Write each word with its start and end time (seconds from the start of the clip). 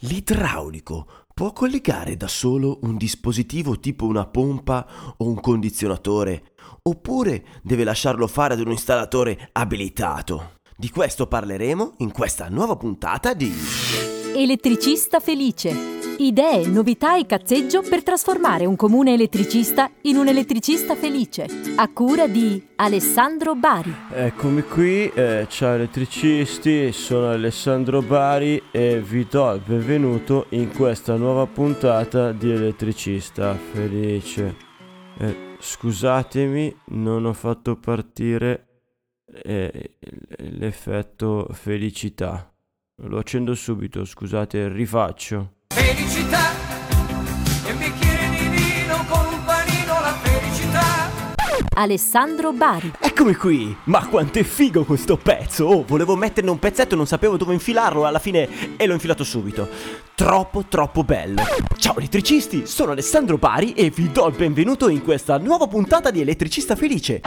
L'idraulico 0.00 1.06
può 1.34 1.52
collegare 1.52 2.16
da 2.16 2.26
solo 2.26 2.78
un 2.82 2.96
dispositivo 2.96 3.78
tipo 3.78 4.06
una 4.06 4.26
pompa 4.26 4.86
o 5.18 5.26
un 5.26 5.38
condizionatore, 5.40 6.52
oppure 6.82 7.44
deve 7.62 7.84
lasciarlo 7.84 8.26
fare 8.26 8.54
ad 8.54 8.60
un 8.60 8.70
installatore 8.70 9.50
abilitato. 9.52 10.58
Di 10.74 10.88
questo 10.88 11.26
parleremo 11.26 11.96
in 11.98 12.12
questa 12.12 12.48
nuova 12.48 12.76
puntata 12.76 13.34
di 13.34 13.52
Elettricista 14.34 15.20
felice. 15.20 15.99
Idee, 16.20 16.66
novità 16.66 17.16
e 17.16 17.24
cazzeggio 17.24 17.80
per 17.80 18.02
trasformare 18.02 18.66
un 18.66 18.76
comune 18.76 19.14
elettricista 19.14 19.90
in 20.02 20.16
un 20.16 20.28
elettricista 20.28 20.94
felice. 20.94 21.46
A 21.76 21.90
cura 21.90 22.26
di 22.28 22.62
Alessandro 22.76 23.54
Bari. 23.54 23.90
Eccomi 24.12 24.60
qui, 24.60 25.08
eh, 25.08 25.46
ciao 25.48 25.76
elettricisti, 25.76 26.92
sono 26.92 27.30
Alessandro 27.30 28.02
Bari 28.02 28.64
e 28.70 29.00
vi 29.00 29.26
do 29.30 29.50
il 29.54 29.62
benvenuto 29.64 30.44
in 30.50 30.70
questa 30.70 31.16
nuova 31.16 31.46
puntata 31.46 32.32
di 32.32 32.50
Elettricista 32.50 33.54
Felice. 33.54 34.56
Eh, 35.16 35.56
scusatemi, 35.58 36.76
non 36.88 37.24
ho 37.24 37.32
fatto 37.32 37.76
partire 37.76 38.82
eh, 39.42 39.96
l'effetto 40.36 41.48
felicità. 41.52 42.52
Lo 43.04 43.16
accendo 43.16 43.54
subito, 43.54 44.04
scusate, 44.04 44.68
rifaccio. 44.68 45.54
Felicità 45.92 46.52
e 47.66 47.72
un 47.72 47.78
bicchiere 47.78 48.28
di 48.30 48.46
vino 48.46 49.04
con 49.08 49.26
un 49.26 49.44
panino 49.44 50.00
la 50.00 50.14
felicità. 50.22 51.10
Alessandro 51.74 52.52
Bari. 52.52 52.92
Eccomi 53.00 53.34
qui! 53.34 53.76
Ma 53.84 54.06
quanto 54.06 54.38
è 54.38 54.44
figo 54.44 54.84
questo 54.84 55.16
pezzo! 55.16 55.64
Oh, 55.64 55.84
volevo 55.84 56.14
metterne 56.14 56.50
un 56.50 56.60
pezzetto 56.60 56.94
e 56.94 56.96
non 56.96 57.08
sapevo 57.08 57.36
dove 57.36 57.54
infilarlo, 57.54 58.06
alla 58.06 58.20
fine 58.20 58.76
e 58.76 58.86
l'ho 58.86 58.92
infilato 58.92 59.24
subito. 59.24 59.68
Troppo, 60.14 60.66
troppo 60.68 61.02
bello! 61.02 61.42
Ciao 61.76 61.96
elettricisti, 61.96 62.68
sono 62.68 62.92
Alessandro 62.92 63.36
Bari 63.36 63.72
e 63.72 63.90
vi 63.90 64.12
do 64.12 64.28
il 64.28 64.36
benvenuto 64.36 64.88
in 64.88 65.02
questa 65.02 65.38
nuova 65.38 65.66
puntata 65.66 66.12
di 66.12 66.20
Elettricista 66.20 66.76
Felice. 66.76 67.20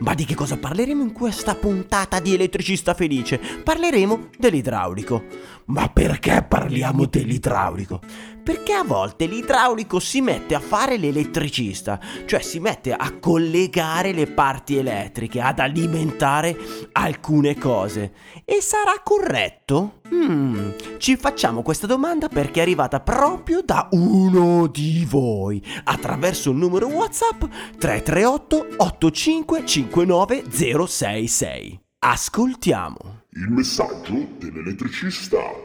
Ma 0.00 0.14
di 0.14 0.24
che 0.24 0.36
cosa 0.36 0.56
parleremo 0.56 1.02
in 1.02 1.12
questa 1.12 1.56
puntata 1.56 2.20
di 2.20 2.34
Elettricista 2.34 2.94
Felice? 2.94 3.40
Parleremo 3.62 4.28
dell'idraulico. 4.36 5.24
Ma 5.68 5.88
perché 5.88 6.44
parliamo 6.48 7.04
dell'idraulico? 7.04 8.00
Perché 8.42 8.72
a 8.72 8.84
volte 8.84 9.26
l'idraulico 9.26 9.98
si 10.00 10.22
mette 10.22 10.54
a 10.54 10.60
fare 10.60 10.96
l'elettricista, 10.96 12.00
cioè 12.24 12.40
si 12.40 12.58
mette 12.58 12.94
a 12.94 13.18
collegare 13.18 14.12
le 14.12 14.26
parti 14.26 14.78
elettriche, 14.78 15.42
ad 15.42 15.58
alimentare 15.58 16.56
alcune 16.92 17.58
cose. 17.58 18.12
E 18.46 18.62
sarà 18.62 18.94
corretto? 19.04 20.00
Hmm, 20.08 20.70
ci 20.96 21.16
facciamo 21.16 21.60
questa 21.60 21.86
domanda 21.86 22.28
perché 22.28 22.60
è 22.60 22.62
arrivata 22.62 23.00
proprio 23.00 23.60
da 23.62 23.88
uno 23.90 24.66
di 24.68 25.06
voi, 25.06 25.62
attraverso 25.84 26.50
il 26.50 26.56
numero 26.56 26.86
WhatsApp 26.86 27.44
338 27.78 28.68
8559 28.78 30.44
066. 30.86 31.80
Ascoltiamo. 31.98 33.24
Il 33.32 33.50
messaggio 33.50 34.26
dell'elettricista. 34.38 35.57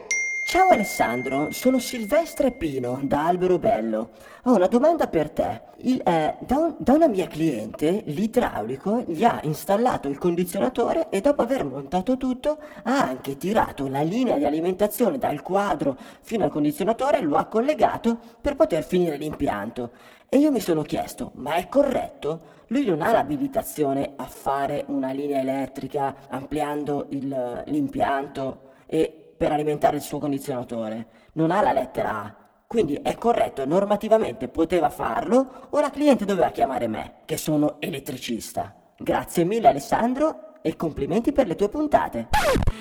Ciao 0.46 0.68
Alessandro, 0.68 1.50
sono 1.52 1.78
Silvestre 1.78 2.52
Pino 2.52 3.00
da 3.02 3.26
Albero 3.26 3.58
Bello. 3.58 4.10
Ho 4.44 4.54
una 4.54 4.66
domanda 4.66 5.08
per 5.08 5.30
te. 5.30 5.62
Il, 5.78 6.00
eh, 6.04 6.36
da, 6.40 6.58
un- 6.58 6.74
da 6.78 6.92
una 6.92 7.08
mia 7.08 7.26
cliente, 7.26 8.02
l'idraulico 8.06 9.00
gli 9.06 9.24
ha 9.24 9.40
installato 9.44 10.06
il 10.08 10.18
condizionatore 10.18 11.08
e 11.08 11.20
dopo 11.22 11.42
aver 11.42 11.64
montato 11.64 12.16
tutto 12.18 12.58
ha 12.84 13.02
anche 13.08 13.36
tirato 13.38 13.88
la 13.88 14.02
linea 14.02 14.36
di 14.36 14.44
alimentazione 14.44 15.16
dal 15.18 15.40
quadro 15.42 15.96
fino 16.20 16.44
al 16.44 16.50
condizionatore 16.50 17.18
e 17.18 17.22
lo 17.22 17.36
ha 17.36 17.46
collegato 17.46 18.18
per 18.40 18.54
poter 18.54 18.84
finire 18.84 19.16
l'impianto. 19.16 19.90
E 20.28 20.36
io 20.38 20.52
mi 20.52 20.60
sono 20.60 20.82
chiesto, 20.82 21.32
ma 21.36 21.54
è 21.54 21.68
corretto? 21.68 22.40
Lui 22.68 22.84
non 22.84 23.00
ha 23.02 23.10
l'abilitazione 23.12 24.12
a 24.16 24.24
fare 24.24 24.84
una 24.88 25.10
linea 25.10 25.40
elettrica 25.40 26.14
ampliando 26.28 27.06
il- 27.10 27.62
l'impianto 27.66 28.60
e 28.86 29.18
per 29.36 29.52
alimentare 29.52 29.96
il 29.96 30.02
suo 30.02 30.18
condizionatore. 30.18 31.06
Non 31.34 31.50
ha 31.50 31.62
la 31.62 31.72
lettera 31.72 32.22
A. 32.22 32.36
Quindi 32.66 32.94
è 33.02 33.14
corretto, 33.16 33.64
normativamente 33.66 34.48
poteva 34.48 34.90
farlo 34.90 35.68
o 35.70 35.80
la 35.80 35.90
cliente 35.90 36.24
doveva 36.24 36.50
chiamare 36.50 36.88
me, 36.88 37.16
che 37.24 37.36
sono 37.36 37.80
elettricista. 37.80 38.74
Grazie 38.98 39.44
mille 39.44 39.68
Alessandro 39.68 40.54
e 40.62 40.76
complimenti 40.76 41.30
per 41.32 41.46
le 41.46 41.54
tue 41.56 41.68
puntate. 41.68 42.28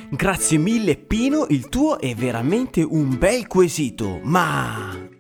Grazie 0.09 0.57
mille 0.57 0.95
Pino, 0.95 1.45
il 1.49 1.69
tuo 1.69 1.99
è 1.99 2.15
veramente 2.15 2.81
un 2.81 3.17
bel 3.17 3.45
quesito, 3.47 4.19
ma... 4.23 5.11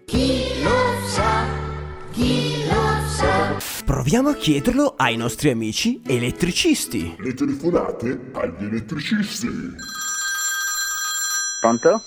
Proviamo 3.85 4.29
a 4.29 4.35
chiederlo 4.35 4.93
ai 4.95 5.17
nostri 5.17 5.49
amici 5.49 6.01
elettricisti. 6.05 7.15
Le 7.19 7.33
telefonate 7.33 8.29
agli 8.33 8.65
elettricisti. 8.65 9.47
Pronto? 11.63 12.01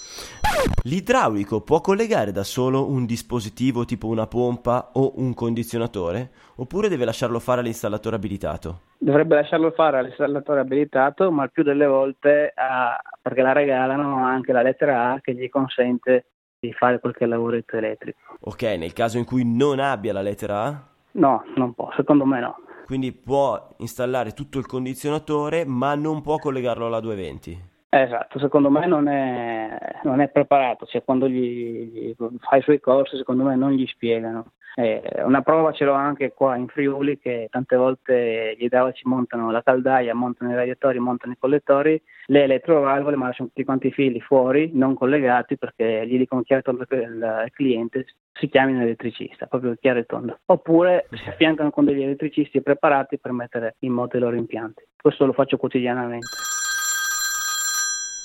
L'idraulico 0.82 1.62
può 1.62 1.80
collegare 1.80 2.30
da 2.30 2.44
solo 2.44 2.86
un 2.90 3.06
dispositivo 3.06 3.86
tipo 3.86 4.06
una 4.06 4.26
pompa 4.26 4.90
o 4.92 5.14
un 5.16 5.32
condizionatore? 5.32 6.30
Oppure 6.56 6.90
deve 6.90 7.06
lasciarlo 7.06 7.38
fare 7.38 7.60
all'installatore 7.60 8.16
abilitato? 8.16 8.80
Dovrebbe 8.98 9.36
lasciarlo 9.36 9.70
fare 9.70 9.98
all'installatore 9.98 10.60
abilitato, 10.60 11.30
ma 11.30 11.44
il 11.44 11.52
più 11.52 11.62
delle 11.62 11.86
volte 11.86 12.52
ha- 12.54 13.00
perché 13.22 13.40
la 13.40 13.52
regalano 13.52 14.26
anche 14.26 14.52
la 14.52 14.60
lettera 14.60 15.12
A 15.12 15.20
che 15.22 15.34
gli 15.34 15.48
consente 15.48 16.26
di 16.58 16.70
fare 16.74 17.00
qualche 17.00 17.24
lavoretto 17.24 17.78
elettrico. 17.78 18.18
Ok, 18.40 18.62
nel 18.62 18.92
caso 18.92 19.16
in 19.16 19.24
cui 19.24 19.42
non 19.46 19.78
abbia 19.78 20.12
la 20.12 20.20
lettera 20.20 20.64
A? 20.64 20.82
No, 21.12 21.44
non 21.56 21.72
può, 21.72 21.90
secondo 21.96 22.26
me 22.26 22.40
no. 22.40 22.56
Quindi 22.84 23.12
può 23.12 23.70
installare 23.78 24.32
tutto 24.32 24.58
il 24.58 24.66
condizionatore 24.66 25.64
ma 25.64 25.94
non 25.94 26.20
può 26.20 26.36
collegarlo 26.36 26.84
alla 26.84 27.00
220? 27.00 27.74
Esatto, 27.88 28.38
secondo 28.38 28.68
me 28.68 28.86
non 28.86 29.08
è, 29.08 30.00
non 30.02 30.20
è 30.20 30.28
preparato, 30.28 30.86
cioè 30.86 31.04
quando 31.04 31.28
gli, 31.28 31.90
gli 31.92 32.14
fa 32.40 32.56
i 32.56 32.62
suoi 32.62 32.80
corsi 32.80 33.16
secondo 33.16 33.44
me 33.44 33.56
non 33.56 33.72
gli 33.72 33.86
spiegano. 33.86 34.52
Eh, 34.78 35.02
una 35.24 35.40
prova 35.40 35.72
ce 35.72 35.86
l'ho 35.86 35.94
anche 35.94 36.34
qua 36.34 36.54
in 36.56 36.68
Friuli 36.68 37.18
che 37.18 37.48
tante 37.50 37.76
volte 37.76 38.54
gli 38.58 38.64
idraulici 38.64 39.08
montano 39.08 39.50
la 39.50 39.62
caldaia, 39.62 40.14
montano 40.14 40.50
i 40.50 40.54
radiatori, 40.54 40.98
montano 40.98 41.32
i 41.32 41.38
collettori, 41.38 41.98
le 42.26 42.42
elettrovalvole 42.42 43.16
ma 43.16 43.28
lasciano 43.28 43.48
tutti 43.48 43.64
quanti 43.64 43.86
i 43.86 43.92
fili 43.92 44.20
fuori, 44.20 44.70
non 44.74 44.94
collegati 44.94 45.56
perché 45.56 46.06
gli 46.06 46.18
dicono 46.18 46.42
chiaro 46.42 46.60
e 46.60 46.64
tondo 46.64 46.84
che 46.84 46.96
il, 46.96 47.50
cliente 47.52 48.04
si 48.34 48.50
chiami 48.50 48.74
un 48.74 48.82
elettricista, 48.82 49.46
proprio 49.46 49.74
chiaro 49.80 50.00
e 50.00 50.04
tondo. 50.04 50.40
Oppure 50.44 51.06
si 51.10 51.26
affiancano 51.26 51.70
con 51.70 51.86
degli 51.86 52.02
elettricisti 52.02 52.60
preparati 52.60 53.18
per 53.18 53.32
mettere 53.32 53.76
in 53.78 53.92
moto 53.92 54.18
i 54.18 54.20
loro 54.20 54.36
impianti. 54.36 54.84
Questo 55.00 55.24
lo 55.24 55.32
faccio 55.32 55.56
quotidianamente. 55.56 56.45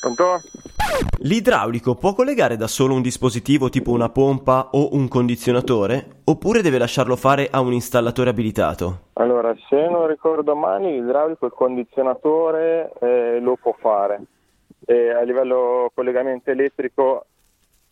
Pronto? 0.02 0.42
L'idraulico 1.20 1.94
può 1.94 2.14
collegare 2.14 2.58
da 2.58 2.66
solo 2.66 2.96
un 2.96 3.04
dispositivo 3.04 3.70
tipo 3.70 3.92
una 3.92 4.10
pompa 4.10 4.70
o 4.72 4.96
un 4.96 5.08
condizionatore? 5.08 6.22
Oppure 6.24 6.64
deve 6.64 6.80
lasciarlo 6.80 7.16
fare 7.16 7.48
a 7.52 7.62
un 7.62 7.72
installatore 7.72 8.32
abilitato? 8.32 9.10
Allora, 9.14 9.56
se 9.70 9.88
non 9.88 10.08
ricordo 10.08 10.56
male, 10.56 10.90
l'idraulico, 10.92 11.46
il 11.46 11.52
condizionatore 11.56 12.92
eh, 13.00 13.40
lo 13.40 13.56
può 13.62 13.76
fare. 13.80 14.22
E 14.84 15.12
a 15.12 15.22
livello 15.22 15.92
collegamento 15.94 16.50
elettrico, 16.50 17.26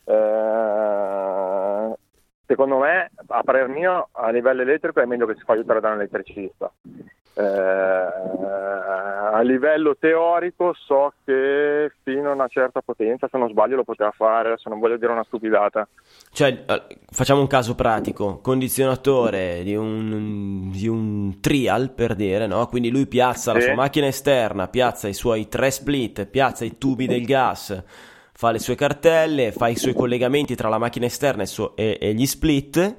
eh, 0.06 1.94
secondo 2.48 2.78
me, 2.80 3.12
a 3.28 3.44
parer 3.44 3.68
mio, 3.68 4.10
a 4.14 4.32
livello 4.32 4.64
elettrico 4.64 5.00
è 5.00 5.06
meglio 5.06 5.28
che 5.28 5.36
si 5.36 5.44
fa 5.46 5.54
aiutare 5.54 5.80
da 5.80 5.90
un 5.90 6.00
elettricista. 6.00 6.72
Eh, 7.40 8.08
a 9.32 9.42
livello 9.42 9.96
teorico 9.98 10.74
so 10.74 11.14
che 11.24 11.92
fino 12.04 12.30
a 12.30 12.34
una 12.34 12.48
certa 12.50 12.82
potenza, 12.82 13.30
se 13.32 13.38
non 13.38 13.48
sbaglio, 13.50 13.78
lo 13.78 13.84
poteva 13.86 14.12
fare, 14.12 14.50
adesso 14.50 14.68
non 14.68 14.80
voglio 14.80 14.98
dire 14.98 15.12
una 15.14 15.24
stupidata. 15.24 15.88
Cioè, 16.32 16.64
eh, 16.68 16.84
facciamo 17.10 17.40
un 17.40 17.48
caso 17.48 17.76
pratico, 17.76 18.40
condizionatore 18.42 19.62
di 19.64 19.76
un, 19.76 20.70
di 20.72 20.88
un 20.88 21.40
trial 21.40 21.92
per 21.92 22.16
dire, 22.16 22.48
no? 22.48 22.68
Quindi 22.68 22.90
lui 22.90 23.08
piazza 23.08 23.54
la 23.54 23.60
Sì. 23.60 23.68
sua 23.68 23.76
macchina 23.76 24.08
esterna, 24.08 24.68
piazza 24.68 25.08
i 25.08 25.14
suoi 25.14 25.48
tre 25.48 25.72
split, 25.72 26.26
piazza 26.26 26.66
i 26.66 26.78
tubi 26.78 27.08
del 27.08 27.24
gas, 27.26 27.82
fa 28.34 28.52
le 28.52 28.60
sue 28.60 28.76
cartelle, 28.76 29.54
fa 29.54 29.70
i 29.70 29.76
suoi 29.78 29.94
collegamenti 29.94 30.56
tra 30.56 30.68
la 30.68 30.78
macchina 30.78 31.06
esterna 31.06 31.44
e, 31.44 31.46
suo- 31.46 31.76
e- 31.78 31.98
e 32.02 32.14
gli 32.14 32.26
split. 32.26 32.96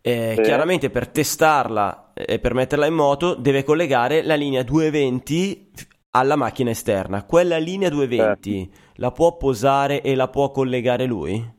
Eh, 0.00 0.32
Sì. 0.36 0.42
Chiaramente 0.42 0.88
per 0.88 1.08
testarla 1.08 2.09
e 2.24 2.38
per 2.38 2.54
metterla 2.54 2.86
in 2.86 2.94
moto 2.94 3.34
deve 3.34 3.64
collegare 3.64 4.22
la 4.22 4.34
linea 4.34 4.62
220 4.62 5.70
f- 5.74 5.86
alla 6.12 6.36
macchina 6.36 6.70
esterna. 6.70 7.24
Quella 7.24 7.58
linea 7.58 7.88
220 7.88 8.70
la 8.96 9.10
può 9.12 9.36
posare 9.36 10.02
e 10.02 10.14
la 10.14 10.28
può 10.28 10.50
collegare 10.50 11.06
lui? 11.06 11.58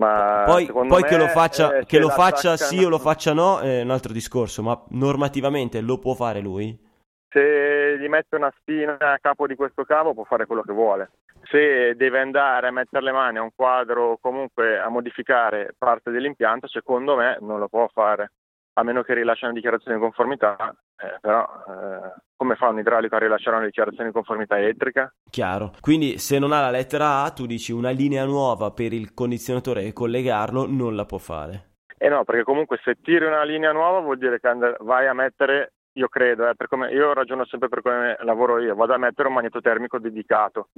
Ma 0.00 0.44
Poi, 0.46 0.66
poi 0.66 1.02
che 1.02 1.18
lo 1.18 1.26
faccia, 1.26 1.76
eh, 1.76 1.84
che 1.84 1.98
lo 1.98 2.08
faccia 2.08 2.56
sì 2.56 2.82
o 2.82 2.88
lo 2.88 2.98
faccia 2.98 3.34
no 3.34 3.60
è 3.60 3.82
un 3.82 3.90
altro 3.90 4.14
discorso, 4.14 4.62
ma 4.62 4.82
normativamente 4.90 5.82
lo 5.82 5.98
può 5.98 6.14
fare 6.14 6.40
lui? 6.40 6.88
Se 7.28 7.98
gli 7.98 8.08
mette 8.08 8.36
una 8.36 8.52
spina 8.58 8.96
a 8.98 9.18
capo 9.20 9.46
di 9.46 9.54
questo 9.54 9.84
cavo 9.84 10.14
può 10.14 10.24
fare 10.24 10.46
quello 10.46 10.62
che 10.62 10.72
vuole. 10.72 11.10
Se 11.50 11.94
deve 11.96 12.18
andare 12.18 12.68
a 12.68 12.72
mettere 12.72 13.04
le 13.04 13.12
mani 13.12 13.38
a 13.38 13.42
un 13.42 13.50
quadro 13.54 14.12
o 14.12 14.18
comunque 14.18 14.78
a 14.78 14.88
modificare 14.88 15.74
parte 15.76 16.10
dell'impianto, 16.10 16.66
secondo 16.66 17.14
me 17.14 17.36
non 17.40 17.58
lo 17.58 17.68
può 17.68 17.86
fare, 17.92 18.32
a 18.80 18.82
meno 18.82 19.02
che 19.02 19.14
rilasci 19.14 19.44
una 19.44 19.52
dichiarazione 19.52 19.96
di 19.96 20.02
conformità. 20.02 20.74
Eh, 20.96 21.18
però 21.20 21.42
eh, 21.42 22.14
come 22.36 22.56
fa 22.56 22.68
un 22.68 22.78
idraulico 22.78 23.16
a 23.16 23.18
rilasciare 23.18 23.56
una 23.56 23.66
dichiarazione 23.66 24.08
di 24.08 24.14
conformità 24.14 24.58
elettrica? 24.58 25.12
Chiaro. 25.30 25.72
Quindi 25.80 26.18
se 26.18 26.38
non 26.38 26.52
ha 26.52 26.60
la 26.60 26.70
lettera 26.70 27.22
A, 27.22 27.30
tu 27.30 27.46
dici 27.46 27.72
una 27.72 27.90
linea 27.90 28.24
nuova 28.24 28.70
per 28.70 28.92
il 28.92 29.14
condizionatore 29.14 29.84
e 29.84 29.92
collegarlo 29.92 30.66
non 30.66 30.96
la 30.96 31.04
può 31.04 31.18
fare. 31.18 31.68
Eh 31.98 32.08
no, 32.08 32.24
perché 32.24 32.44
comunque 32.44 32.80
se 32.82 32.96
tiri 33.02 33.26
una 33.26 33.44
linea 33.44 33.72
nuova 33.72 34.00
vuol 34.00 34.16
dire 34.16 34.40
che 34.40 34.48
and- 34.48 34.76
vai 34.80 35.06
a 35.06 35.12
mettere, 35.12 35.74
io 35.94 36.08
credo, 36.08 36.48
eh, 36.48 36.54
per 36.54 36.68
come, 36.68 36.90
io 36.90 37.12
ragiono 37.12 37.44
sempre 37.46 37.68
per 37.68 37.82
come 37.82 38.16
lavoro 38.20 38.58
io, 38.60 38.74
vado 38.74 38.94
a 38.94 38.98
mettere 38.98 39.28
un 39.28 39.34
magnetotermico 39.34 39.98
dedicato. 39.98 40.68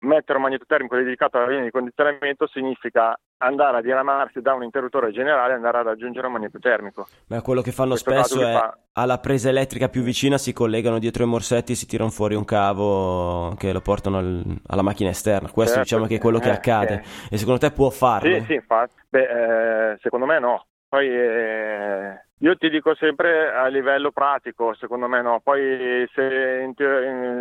Mettere 0.00 0.38
un 0.38 0.44
magnetotermico 0.44 0.96
dedicato 0.96 1.36
alla 1.36 1.48
linea 1.48 1.64
di 1.64 1.70
condizionamento 1.70 2.46
significa 2.46 3.18
andare 3.38 3.76
a 3.76 3.80
diramarsi 3.82 4.40
da 4.40 4.54
un 4.54 4.62
interruttore 4.62 5.12
generale 5.12 5.52
e 5.52 5.56
andare 5.56 5.78
ad 5.78 5.88
aggiungere 5.88 6.26
un 6.26 6.32
magnetotermico. 6.32 7.06
Ma 7.28 7.42
quello 7.42 7.60
che 7.60 7.70
fanno 7.70 7.90
Questo 7.90 8.10
spesso 8.10 8.46
è 8.46 8.52
fa- 8.52 8.78
alla 8.94 9.18
presa 9.18 9.50
elettrica 9.50 9.88
più 9.88 10.02
vicina 10.02 10.38
si 10.38 10.52
collegano 10.52 10.98
dietro 10.98 11.22
i 11.22 11.26
morsetti 11.26 11.72
e 11.72 11.74
si 11.74 11.86
tirano 11.86 12.10
fuori 12.10 12.34
un 12.34 12.44
cavo 12.44 13.54
che 13.56 13.72
lo 13.72 13.80
portano 13.80 14.18
al- 14.18 14.42
alla 14.66 14.82
macchina 14.82 15.10
esterna. 15.10 15.50
Questo 15.50 15.74
Certo, 15.74 15.80
diciamo 15.82 16.06
che 16.06 16.16
è 16.16 16.18
quello 16.18 16.38
che 16.38 16.48
eh, 16.48 16.52
accade. 16.52 16.94
eh. 16.94 17.34
E 17.34 17.36
secondo 17.36 17.60
te 17.60 17.70
può 17.70 17.90
farlo? 17.90 18.38
Sì, 18.40 18.44
sì, 18.46 18.54
infatti. 18.54 18.94
Beh, 19.08 19.92
eh, 19.92 19.98
secondo 20.00 20.24
me 20.26 20.38
no. 20.40 20.64
Poi 20.90 21.06
eh, 21.06 22.24
io 22.38 22.56
ti 22.56 22.68
dico 22.68 22.96
sempre 22.96 23.54
a 23.54 23.68
livello 23.68 24.10
pratico, 24.10 24.74
secondo 24.74 25.06
me 25.06 25.22
no. 25.22 25.38
Poi 25.40 26.04
se, 26.12 26.74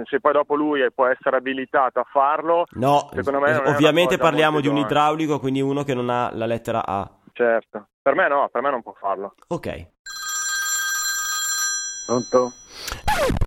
se 0.03 0.19
poi 0.19 0.33
dopo 0.33 0.53
lui 0.53 0.85
può 0.93 1.07
essere 1.07 1.37
abilitato 1.37 1.99
a 1.99 2.03
farlo, 2.03 2.65
No, 2.73 3.09
secondo 3.11 3.39
me 3.39 3.57
una 3.57 3.69
ovviamente 3.69 4.19
parliamo 4.19 4.59
di 4.59 4.67
un 4.67 4.77
idraulico, 4.77 5.39
quindi 5.39 5.61
uno 5.61 5.83
che 5.83 5.95
non 5.95 6.11
ha 6.11 6.29
la 6.31 6.45
lettera 6.45 6.85
A. 6.85 7.09
Certo. 7.33 7.87
Per 7.99 8.13
me 8.13 8.27
no, 8.27 8.49
per 8.51 8.61
me 8.61 8.69
non 8.69 8.83
può 8.83 8.93
farlo. 8.99 9.33
Ok. 9.47 9.87
Pronto? 12.05 12.51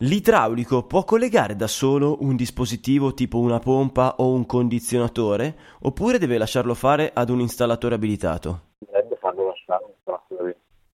L'idraulico 0.00 0.84
può 0.84 1.04
collegare 1.04 1.54
da 1.54 1.68
solo 1.68 2.16
un 2.22 2.34
dispositivo 2.34 3.14
tipo 3.14 3.38
una 3.38 3.60
pompa 3.60 4.16
o 4.18 4.32
un 4.32 4.46
condizionatore 4.46 5.54
oppure 5.82 6.18
deve 6.18 6.38
lasciarlo 6.38 6.74
fare 6.74 7.12
ad 7.14 7.28
un 7.28 7.38
installatore 7.38 7.94
abilitato? 7.94 8.60
Dovrebbe 8.78 9.16
farlo 9.16 9.46
lasciare 9.48 9.84
un 9.84 9.92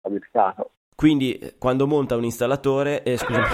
abilitato. 0.08 0.70
Quindi 0.99 1.55
quando 1.58 1.87
monta 1.87 2.16
un 2.16 2.25
installatore, 2.25 3.05
eh, 3.05 3.16
scusami, 3.16 3.44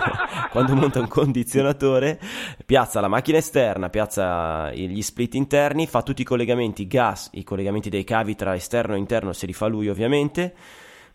quando 0.50 0.74
monta 0.74 1.00
un 1.00 1.08
condizionatore, 1.08 2.18
piazza 2.64 3.00
la 3.02 3.08
macchina 3.08 3.36
esterna, 3.36 3.90
piazza 3.90 4.72
gli 4.72 5.02
split 5.02 5.34
interni, 5.34 5.86
fa 5.86 6.00
tutti 6.00 6.22
i 6.22 6.24
collegamenti 6.24 6.86
gas, 6.86 7.28
i 7.34 7.44
collegamenti 7.44 7.90
dei 7.90 8.04
cavi 8.04 8.34
tra 8.34 8.54
esterno 8.54 8.94
e 8.94 8.98
interno 8.98 9.34
se 9.34 9.44
li 9.44 9.52
fa 9.52 9.66
lui 9.66 9.90
ovviamente, 9.90 10.54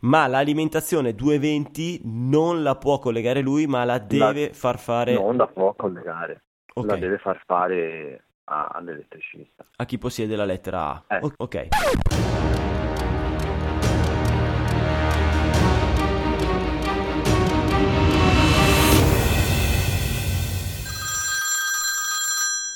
ma 0.01 0.27
l'alimentazione 0.27 1.15
220 1.15 2.01
non 2.03 2.61
la 2.61 2.75
può 2.75 2.99
collegare 2.99 3.41
lui, 3.41 3.65
ma 3.65 3.83
la 3.83 3.97
deve 3.97 4.53
far 4.53 4.77
fare 4.77 5.13
Non 5.13 5.37
la 5.37 5.47
può 5.47 5.73
collegare, 5.73 6.43
Ok. 6.75 6.85
la 6.87 6.97
deve 6.97 7.17
far 7.17 7.41
fare 7.47 8.25
a- 8.43 8.69
all'elettricista. 8.73 9.65
a 9.77 9.85
chi 9.85 9.97
possiede 9.97 10.35
la 10.35 10.45
lettera 10.45 11.03
A. 11.07 11.15
Eh. 11.15 11.31
Ok. 11.37 11.67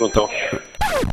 Pronto? 0.10 0.30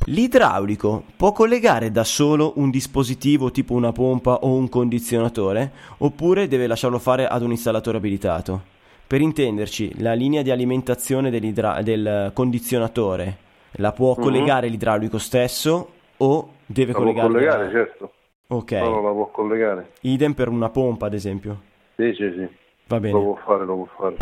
L'idraulico 0.06 1.04
può 1.16 1.32
collegare 1.32 1.90
da 1.92 2.02
solo 2.04 2.54
un 2.56 2.70
dispositivo 2.70 3.50
tipo 3.50 3.74
una 3.74 3.92
pompa 3.92 4.34
o 4.42 4.48
un 4.54 4.68
condizionatore 4.68 5.70
oppure 5.98 6.48
deve 6.48 6.66
lasciarlo 6.66 6.98
fare 6.98 7.26
ad 7.28 7.42
un 7.42 7.50
installatore 7.52 7.98
abilitato? 7.98 8.62
Per 9.06 9.20
intenderci, 9.20 10.00
la 10.00 10.12
linea 10.14 10.42
di 10.42 10.50
alimentazione 10.50 11.30
del 11.30 12.30
condizionatore 12.34 13.36
la 13.72 13.92
può 13.92 14.14
Mhm. 14.16 14.22
collegare 14.22 14.68
l'idraulico 14.68 15.18
stesso 15.18 15.90
o 16.16 16.48
deve 16.66 16.92
La 16.92 16.98
può 16.98 17.12
collegare 17.12 17.28
collegare, 17.32 17.70
certo. 17.70 18.12
Ok. 18.48 18.72
No, 18.72 18.90
no, 18.90 19.02
la 19.02 19.12
può 19.12 19.30
collegare. 19.30 19.92
Idem 20.00 20.32
per 20.32 20.48
una 20.48 20.68
pompa, 20.68 21.06
ad 21.06 21.14
esempio. 21.14 21.60
Sì, 21.96 22.12
sì, 22.16 22.32
sì. 22.36 22.48
Va 22.88 22.98
bene. 22.98 23.12
Lo 23.14 23.22
può 23.22 23.38
fare, 23.44 23.64
lo 23.64 23.74
può 23.76 23.86
fare. 23.96 24.16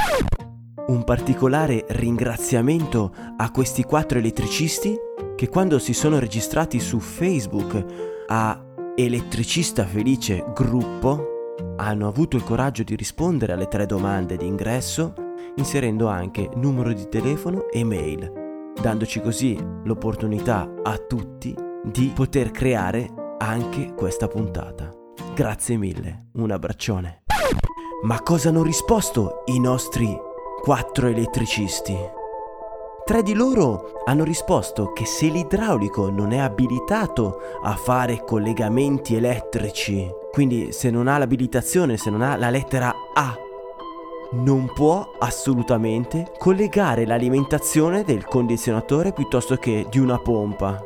Un 0.89 1.05
particolare 1.05 1.85
ringraziamento 1.89 3.13
a 3.37 3.51
questi 3.51 3.83
quattro 3.83 4.19
elettricisti 4.19 4.97
che 5.37 5.49
quando 5.51 5.79
si 5.79 5.93
sono 5.93 6.19
registrati 6.19 6.81
su 6.81 6.99
Facebook 6.99 7.85
a 8.29 8.65
Elettricista 8.97 9.85
Felice 9.85 10.47
Gruppo 10.55 11.55
hanno 11.77 12.09
avuto 12.09 12.37
il 12.37 12.43
coraggio 12.43 12.85
di 12.85 12.97
rispondere 12.97 13.53
alle 13.53 13.69
tre 13.69 13.85
domande 13.85 14.39
di 14.39 14.47
ingresso 14.47 15.13
inserendo 15.57 16.09
anche 16.09 16.49
numero 16.55 16.95
di 16.95 17.07
telefono 17.11 17.69
e 17.69 17.85
mail, 17.85 18.73
dandoci 18.81 19.21
così 19.21 19.63
l'opportunità 19.85 20.73
a 20.83 20.97
tutti 20.97 21.55
di 21.85 22.11
poter 22.15 22.51
creare 22.51 23.37
anche 23.37 23.93
questa 23.95 24.27
puntata. 24.27 24.91
Grazie 25.35 25.77
mille, 25.77 26.29
un 26.37 26.51
abbraccione. 26.51 27.25
Ma 28.05 28.23
cosa 28.23 28.49
hanno 28.49 28.63
risposto 28.63 29.43
i 29.47 29.61
nostri 29.61 30.27
quattro 30.61 31.09
elettricisti? 31.09 31.97
Tre 33.05 33.23
di 33.23 33.33
loro 33.33 33.93
hanno 34.05 34.25
risposto 34.25 34.93
che 34.93 35.07
se 35.07 35.29
l'idraulico 35.29 36.11
non 36.11 36.33
è 36.33 36.39
abilitato 36.39 37.39
a 37.63 37.75
fare 37.75 38.23
collegamenti 38.25 39.15
elettrici, 39.15 40.07
quindi 40.31 40.73
se 40.73 40.91
non 40.91 41.09
ha 41.09 41.17
l'abilitazione, 41.17 41.97
se 41.97 42.11
non 42.11 42.23
ha 42.23 42.37
la 42.37 42.51
lettera 42.51 42.95
A, 43.15 43.35
non 44.33 44.71
può 44.75 45.13
assolutamente 45.19 46.33
collegare 46.39 47.07
l'alimentazione 47.07 48.05
del 48.05 48.27
condizionatore 48.27 49.13
piuttosto 49.13 49.57
che 49.57 49.87
di 49.89 49.99
una 49.99 50.19
pompa. 50.19 50.83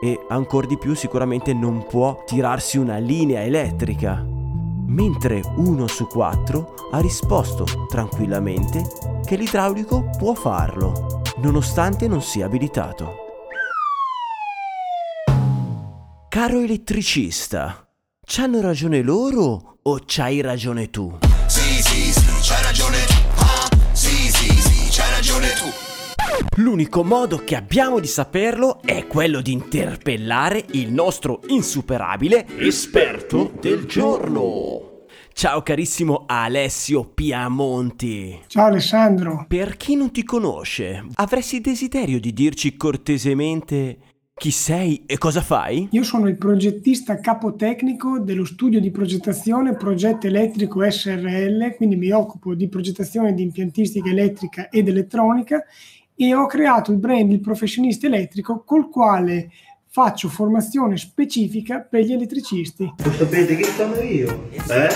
E 0.00 0.20
ancora 0.28 0.66
di 0.66 0.78
più 0.78 0.94
sicuramente 0.94 1.54
non 1.54 1.86
può 1.86 2.22
tirarsi 2.24 2.78
una 2.78 2.98
linea 2.98 3.42
elettrica 3.42 4.32
mentre 4.86 5.42
uno 5.56 5.86
su 5.86 6.06
quattro 6.06 6.74
ha 6.90 7.00
risposto 7.00 7.64
tranquillamente 7.88 8.82
che 9.24 9.36
l'idraulico 9.36 10.10
può 10.16 10.34
farlo, 10.34 11.22
nonostante 11.38 12.08
non 12.08 12.22
sia 12.22 12.46
abilitato. 12.46 13.22
Caro 16.28 16.60
elettricista, 16.60 17.88
c'hanno 18.26 18.60
ragione 18.60 19.02
loro 19.02 19.78
o 19.80 19.98
c'hai 20.04 20.40
ragione 20.40 20.90
tu? 20.90 21.16
L'unico 26.56 27.02
modo 27.02 27.38
che 27.38 27.56
abbiamo 27.56 27.98
di 27.98 28.06
saperlo 28.06 28.80
è 28.82 29.06
quello 29.06 29.40
di 29.40 29.52
interpellare 29.52 30.64
il 30.72 30.92
nostro 30.92 31.40
insuperabile 31.48 32.46
esperto 32.58 33.52
del 33.60 33.86
giorno. 33.86 34.92
Ciao 35.32 35.62
carissimo 35.62 36.24
Alessio 36.26 37.04
Piamonti. 37.04 38.42
Ciao 38.46 38.66
Alessandro. 38.66 39.46
Per 39.48 39.76
chi 39.76 39.96
non 39.96 40.12
ti 40.12 40.22
conosce, 40.22 41.06
avresti 41.14 41.60
desiderio 41.60 42.20
di 42.20 42.32
dirci 42.32 42.76
cortesemente 42.76 43.98
chi 44.36 44.50
sei 44.50 45.04
e 45.06 45.16
cosa 45.16 45.40
fai? 45.40 45.88
Io 45.92 46.02
sono 46.02 46.26
il 46.26 46.36
progettista 46.36 47.20
capotecnico 47.20 48.18
dello 48.18 48.44
studio 48.44 48.80
di 48.80 48.90
progettazione 48.90 49.76
Progetto 49.76 50.26
Elettrico 50.26 50.88
SRL, 50.88 51.76
quindi 51.76 51.94
mi 51.94 52.10
occupo 52.10 52.54
di 52.54 52.68
progettazione 52.68 53.32
di 53.32 53.42
impiantistica 53.42 54.10
elettrica 54.10 54.68
ed 54.70 54.88
elettronica 54.88 55.64
e 56.16 56.34
ho 56.34 56.46
creato 56.46 56.92
il 56.92 56.98
brand 56.98 57.30
Il 57.32 57.40
Professionista 57.40 58.06
Elettrico 58.06 58.62
col 58.64 58.88
quale 58.88 59.50
faccio 59.88 60.28
formazione 60.28 60.96
specifica 60.96 61.80
per 61.80 62.02
gli 62.02 62.12
elettricisti. 62.12 62.92
Lo 62.96 63.12
sapete 63.12 63.56
chi 63.56 63.64
sono 63.64 64.00
io? 64.00 64.48
Eh? 64.68 64.88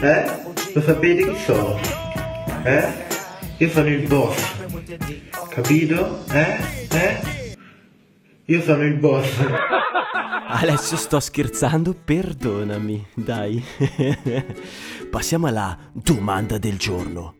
Eh? 0.00 0.24
Lo 0.72 0.80
sapete 0.80 1.30
chi 1.30 1.38
sono? 1.38 1.78
Eh? 2.64 2.92
Io 3.58 3.68
sono 3.68 3.88
il 3.88 4.08
boss. 4.08 4.62
Capito? 5.50 6.24
Eh? 6.32 6.56
Eh? 6.90 7.56
Io 8.46 8.60
sono 8.62 8.82
il 8.82 8.94
boss. 8.94 9.28
Alessio, 10.48 10.96
sto 10.96 11.20
scherzando, 11.20 11.94
perdonami, 11.94 13.06
dai. 13.14 13.62
Passiamo 15.10 15.46
alla 15.46 15.78
domanda 15.92 16.58
del 16.58 16.76
giorno. 16.76 17.36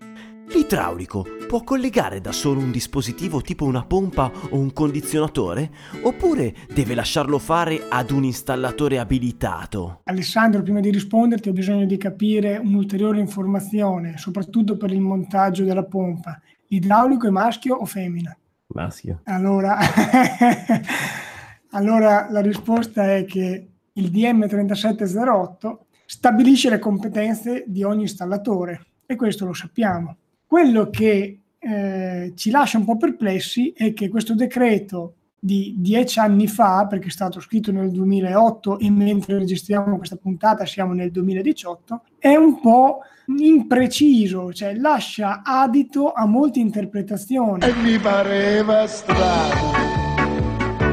L'idraulico 0.52 1.24
può 1.48 1.62
collegare 1.62 2.20
da 2.20 2.30
solo 2.30 2.60
un 2.60 2.70
dispositivo 2.70 3.40
tipo 3.40 3.64
una 3.64 3.84
pompa 3.84 4.30
o 4.50 4.58
un 4.58 4.72
condizionatore? 4.72 5.70
Oppure 6.02 6.54
deve 6.72 6.94
lasciarlo 6.94 7.38
fare 7.38 7.86
ad 7.88 8.10
un 8.10 8.24
installatore 8.24 8.98
abilitato? 8.98 10.00
Alessandro, 10.04 10.62
prima 10.62 10.80
di 10.80 10.90
risponderti 10.90 11.48
ho 11.48 11.52
bisogno 11.52 11.86
di 11.86 11.96
capire 11.96 12.58
un'ulteriore 12.58 13.20
informazione, 13.20 14.18
soprattutto 14.18 14.76
per 14.76 14.90
il 14.90 15.00
montaggio 15.00 15.64
della 15.64 15.84
pompa. 15.84 16.40
L'idraulico 16.68 17.26
è 17.26 17.30
maschio 17.30 17.76
o 17.76 17.84
femmina? 17.84 18.36
Maschio. 18.66 19.20
Allora, 19.24 19.78
allora 21.70 22.28
la 22.30 22.40
risposta 22.40 23.14
è 23.14 23.24
che 23.24 23.68
il 23.92 24.10
DM 24.10 24.46
3708 24.46 25.86
stabilisce 26.04 26.68
le 26.68 26.78
competenze 26.78 27.64
di 27.66 27.82
ogni 27.82 28.02
installatore 28.02 28.86
e 29.06 29.16
questo 29.16 29.46
lo 29.46 29.52
sappiamo. 29.52 30.16
Quello 30.54 30.88
che 30.88 31.40
eh, 31.58 32.32
ci 32.36 32.50
lascia 32.52 32.78
un 32.78 32.84
po' 32.84 32.96
perplessi 32.96 33.72
è 33.76 33.92
che 33.92 34.08
questo 34.08 34.36
decreto 34.36 35.14
di 35.36 35.74
dieci 35.78 36.20
anni 36.20 36.46
fa, 36.46 36.86
perché 36.88 37.08
è 37.08 37.10
stato 37.10 37.40
scritto 37.40 37.72
nel 37.72 37.90
2008 37.90 38.78
e 38.78 38.88
mentre 38.88 39.38
registriamo 39.38 39.96
questa 39.96 40.14
puntata 40.14 40.64
siamo 40.64 40.92
nel 40.92 41.10
2018, 41.10 42.02
è 42.20 42.36
un 42.36 42.60
po' 42.60 43.00
impreciso, 43.38 44.52
cioè 44.52 44.76
lascia 44.76 45.42
adito 45.44 46.12
a 46.12 46.24
molte 46.24 46.60
interpretazioni. 46.60 47.66
E 47.66 47.72
mi 47.72 47.98
pareva 47.98 48.86
strano, 48.86 49.72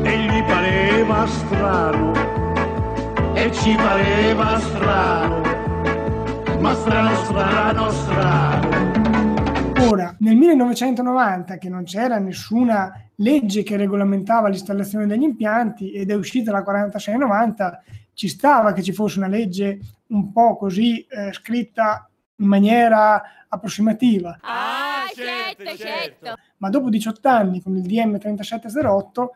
e 0.02 0.18
gli 0.26 0.44
pareva 0.44 1.28
strano, 1.28 2.14
e 3.36 3.52
ci 3.52 3.76
pareva 3.76 4.60
strano, 4.60 5.42
ma 6.60 6.74
strano, 6.74 7.16
strano, 7.26 7.90
strano. 7.92 8.71
Nel 10.22 10.36
1990, 10.36 11.58
che 11.58 11.68
non 11.68 11.84
c'era 11.84 12.20
nessuna 12.20 13.10
legge 13.16 13.64
che 13.64 13.76
regolamentava 13.76 14.50
l'installazione 14.50 15.08
degli 15.08 15.24
impianti 15.24 15.92
ed 15.92 16.12
è 16.12 16.14
uscita 16.14 16.52
la 16.52 16.62
4690, 16.62 17.84
ci 18.14 18.28
stava 18.28 18.72
che 18.72 18.84
ci 18.84 18.94
fosse 18.94 19.18
una 19.18 19.28
legge 19.28 19.80
un 20.08 20.32
po' 20.32 20.58
così 20.58 21.04
eh, 21.08 21.34
scritta 21.34 22.08
in 22.36 22.46
maniera 22.46 23.48
approssimativa. 23.48 24.38
Ah, 24.42 25.06
certo, 25.12 25.76
certo. 25.76 26.36
Ma 26.58 26.70
dopo 26.70 26.90
18 26.90 27.28
anni, 27.28 27.60
con 27.60 27.76
il 27.76 27.82
DM 27.82 28.20
3708, 28.20 29.32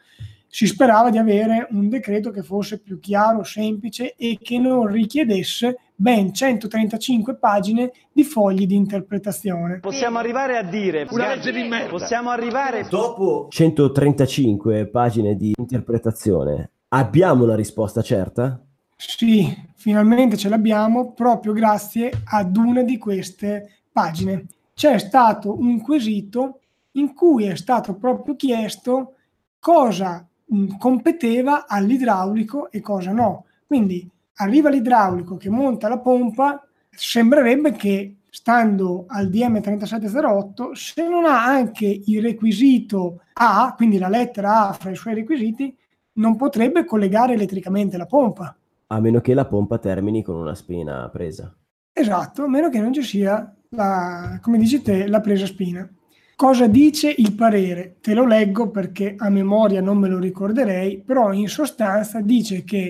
si 0.47 0.67
sperava 0.67 1.09
di 1.09 1.17
avere 1.17 1.67
un 1.71 1.89
decreto 1.89 2.29
che 2.29 2.43
fosse 2.43 2.79
più 2.79 2.99
chiaro, 2.99 3.43
semplice 3.43 4.13
e 4.15 4.37
che 4.39 4.59
non 4.59 4.85
richiedesse 4.85 5.79
ben 5.95 6.33
135 6.33 7.35
pagine 7.35 7.91
di 8.11 8.23
fogli 8.23 8.65
di 8.65 8.75
interpretazione. 8.75 9.79
Possiamo 9.79 10.17
arrivare 10.17 10.57
a 10.57 10.63
dire 10.63 11.07
Una 11.09 11.35
legge 11.35 11.51
di 11.51 11.63
merda. 11.63 11.89
Possiamo 11.89 12.29
arrivare 12.29 12.85
Dopo 12.89 13.47
135 13.49 14.87
pagine 14.87 15.35
di 15.35 15.53
interpretazione, 15.57 16.71
abbiamo 16.89 17.43
una 17.43 17.55
risposta 17.55 18.01
certa? 18.01 18.59
Sì, 18.97 19.53
finalmente 19.75 20.37
ce 20.37 20.49
l'abbiamo 20.49 21.13
proprio 21.13 21.53
grazie 21.53 22.11
ad 22.25 22.55
una 22.55 22.81
di 22.81 22.97
queste 22.97 23.81
pagine. 23.91 24.45
C'è 24.73 24.97
stato 24.97 25.57
un 25.57 25.81
quesito 25.81 26.59
in 26.93 27.13
cui 27.13 27.45
è 27.45 27.55
stato 27.55 27.95
proprio 27.95 28.35
chiesto 28.35 29.13
cosa 29.59 30.25
mh, 30.45 30.77
competeva 30.77 31.65
all'idraulico 31.67 32.69
e 32.71 32.81
cosa 32.81 33.11
no. 33.11 33.45
Quindi 33.67 34.09
arriva 34.35 34.69
l'idraulico 34.69 35.37
che 35.37 35.49
monta 35.49 35.87
la 35.87 35.99
pompa, 35.99 36.65
sembrerebbe 36.89 37.73
che 37.73 38.17
stando 38.29 39.05
al 39.07 39.29
DM 39.29 39.61
3708, 39.61 40.75
se 40.75 41.07
non 41.07 41.25
ha 41.25 41.45
anche 41.45 42.01
il 42.05 42.21
requisito 42.21 43.21
A, 43.33 43.73
quindi 43.77 43.97
la 43.97 44.09
lettera 44.09 44.67
A 44.67 44.73
fra 44.73 44.91
i 44.91 44.95
suoi 44.95 45.13
requisiti, 45.13 45.75
non 46.13 46.35
potrebbe 46.35 46.83
collegare 46.85 47.33
elettricamente 47.33 47.97
la 47.97 48.05
pompa. 48.05 48.55
A 48.87 48.99
meno 48.99 49.21
che 49.21 49.33
la 49.33 49.45
pompa 49.45 49.77
termini 49.77 50.21
con 50.21 50.35
una 50.35 50.53
spina 50.53 51.09
presa. 51.09 51.55
Esatto, 51.93 52.43
a 52.43 52.49
meno 52.49 52.69
che 52.69 52.79
non 52.79 52.91
ci 52.91 53.03
sia, 53.03 53.55
la, 53.69 54.37
come 54.41 54.57
dici 54.57 54.81
te, 54.81 55.07
la 55.07 55.21
presa 55.21 55.45
spina. 55.45 55.89
Cosa 56.35 56.67
dice 56.67 57.13
il 57.17 57.33
parere? 57.33 57.95
Te 58.01 58.13
lo 58.13 58.25
leggo 58.25 58.69
perché 58.69 59.15
a 59.17 59.29
memoria 59.29 59.79
non 59.79 59.97
me 59.97 60.09
lo 60.09 60.19
ricorderei, 60.19 60.99
però 60.99 61.31
in 61.31 61.47
sostanza 61.47 62.19
dice 62.19 62.65
che 62.65 62.89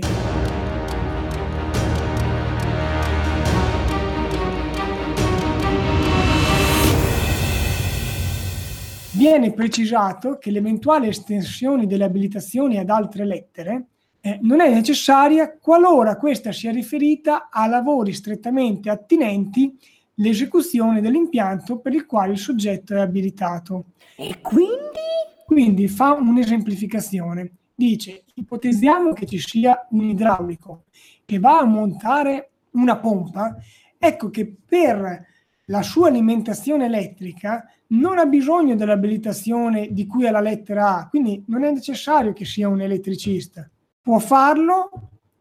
viene 9.25 9.53
precisato 9.53 10.37
che 10.37 10.51
l'eventuale 10.51 11.07
estensione 11.07 11.87
delle 11.87 12.03
abilitazioni 12.03 12.77
ad 12.77 12.91
altre 12.91 13.25
lettere 13.25 13.85
eh, 14.21 14.37
non 14.43 14.61
è 14.61 14.71
necessaria 14.71 15.57
qualora 15.59 16.15
questa 16.15 16.51
sia 16.51 16.71
riferita 16.71 17.49
a 17.49 17.65
lavori 17.65 18.13
strettamente 18.13 18.91
attinenti 18.91 19.75
l'esecuzione 20.15 21.01
dell'impianto 21.01 21.79
per 21.79 21.95
il 21.95 22.05
quale 22.05 22.33
il 22.33 22.37
soggetto 22.37 22.93
è 22.93 22.99
abilitato. 22.99 23.85
E 24.15 24.41
quindi? 24.41 24.99
Quindi 25.43 25.87
fa 25.87 26.13
un'esemplificazione. 26.13 27.51
Dice, 27.73 28.25
ipotizziamo 28.35 29.11
che 29.13 29.25
ci 29.25 29.39
sia 29.39 29.87
un 29.89 30.03
idraulico 30.03 30.83
che 31.25 31.39
va 31.39 31.57
a 31.57 31.65
montare 31.65 32.51
una 32.73 32.97
pompa, 32.97 33.57
ecco 33.97 34.29
che 34.29 34.55
per 34.63 35.25
la 35.65 35.81
sua 35.81 36.09
alimentazione 36.09 36.85
elettrica 36.85 37.67
non 37.99 38.17
ha 38.17 38.25
bisogno 38.25 38.75
dell'abilitazione 38.75 39.89
di 39.91 40.05
cui 40.05 40.25
è 40.25 40.31
la 40.31 40.39
lettera 40.39 40.97
A, 40.97 41.07
quindi 41.09 41.43
non 41.47 41.63
è 41.63 41.71
necessario 41.71 42.33
che 42.33 42.45
sia 42.45 42.67
un 42.67 42.81
elettricista. 42.81 43.69
Può 44.01 44.19
farlo 44.19 44.89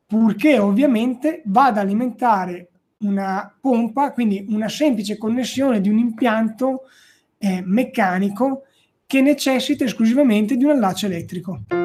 purché 0.07 0.59
ovviamente 0.59 1.43
vada 1.45 1.81
ad 1.81 1.87
alimentare 1.87 2.69
una 2.99 3.55
pompa, 3.61 4.13
quindi 4.13 4.47
una 4.49 4.69
semplice 4.69 5.19
connessione 5.19 5.81
di 5.81 5.89
un 5.89 5.99
impianto 5.99 6.83
eh, 7.39 7.63
meccanico 7.65 8.63
che 9.07 9.21
necessita 9.21 9.85
esclusivamente 9.85 10.57
di 10.57 10.65
un 10.65 10.71
allaccio 10.71 11.07
elettrico. 11.07 11.84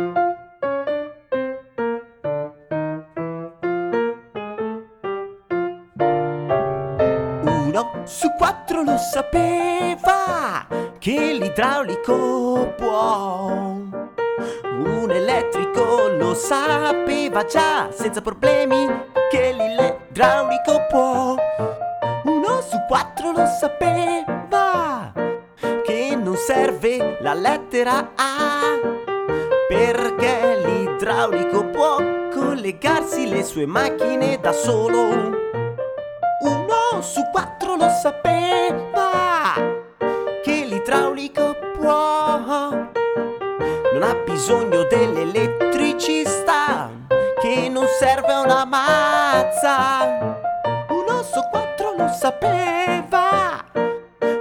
Uno 7.79 8.05
su 8.05 8.29
quattro 8.33 8.83
lo 8.83 8.98
sapeva 8.98 10.67
che 10.98 11.31
l'idraulico 11.31 12.74
può. 12.75 13.53
Un 13.53 15.07
elettrico 15.09 16.09
lo 16.09 16.33
sapeva 16.33 17.45
già 17.45 17.89
senza 17.91 18.19
problemi 18.19 18.86
che 19.31 19.53
l'idraulico 19.53 20.88
può. 20.89 21.36
Uno 22.25 22.62
su 22.62 22.77
quattro 22.86 23.31
lo 23.31 23.45
sapeva 23.45 25.13
che 25.86 26.17
non 26.21 26.36
serve 26.36 27.17
la 27.21 27.33
lettera 27.33 28.12
A 28.15 28.77
perché 29.69 30.62
l'idraulico 30.65 31.63
può 31.67 31.95
collegarsi 32.29 33.29
le 33.29 33.41
sue 33.41 33.65
macchine 33.65 34.38
da 34.41 34.51
solo. 34.51 35.38
Uno 36.41 36.78
su 37.01 37.22
quattro 37.31 37.75
lo 37.75 37.89
sapeva 37.89 39.53
che 40.43 40.65
l'idraulico 40.65 41.55
può. 41.77 42.69
Non 43.93 44.03
ha 44.03 44.15
bisogno 44.25 44.84
dell'elettricista 44.84 46.89
che 47.39 47.69
non 47.69 47.86
serve 48.00 48.34
una 48.34 48.65
mazza. 48.65 50.36
Uno 50.89 51.24
su 51.24 51.39
quattro 51.50 51.96
lo 51.98 52.10
sapeva 52.10 53.63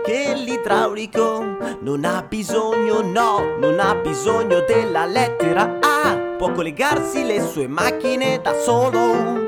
che 0.05 0.35
l'idraulico 0.35 1.57
non 1.81 2.05
ha 2.05 2.23
bisogno, 2.23 3.01
no, 3.03 3.57
non 3.59 3.79
ha 3.79 3.95
bisogno 3.95 4.61
della 4.61 5.07
lettera 5.07 5.79
A. 5.81 6.35
Può 6.37 6.53
collegarsi 6.53 7.25
le 7.25 7.41
sue 7.47 7.67
macchine 7.67 8.41
da 8.41 8.55
solo. 8.55 9.48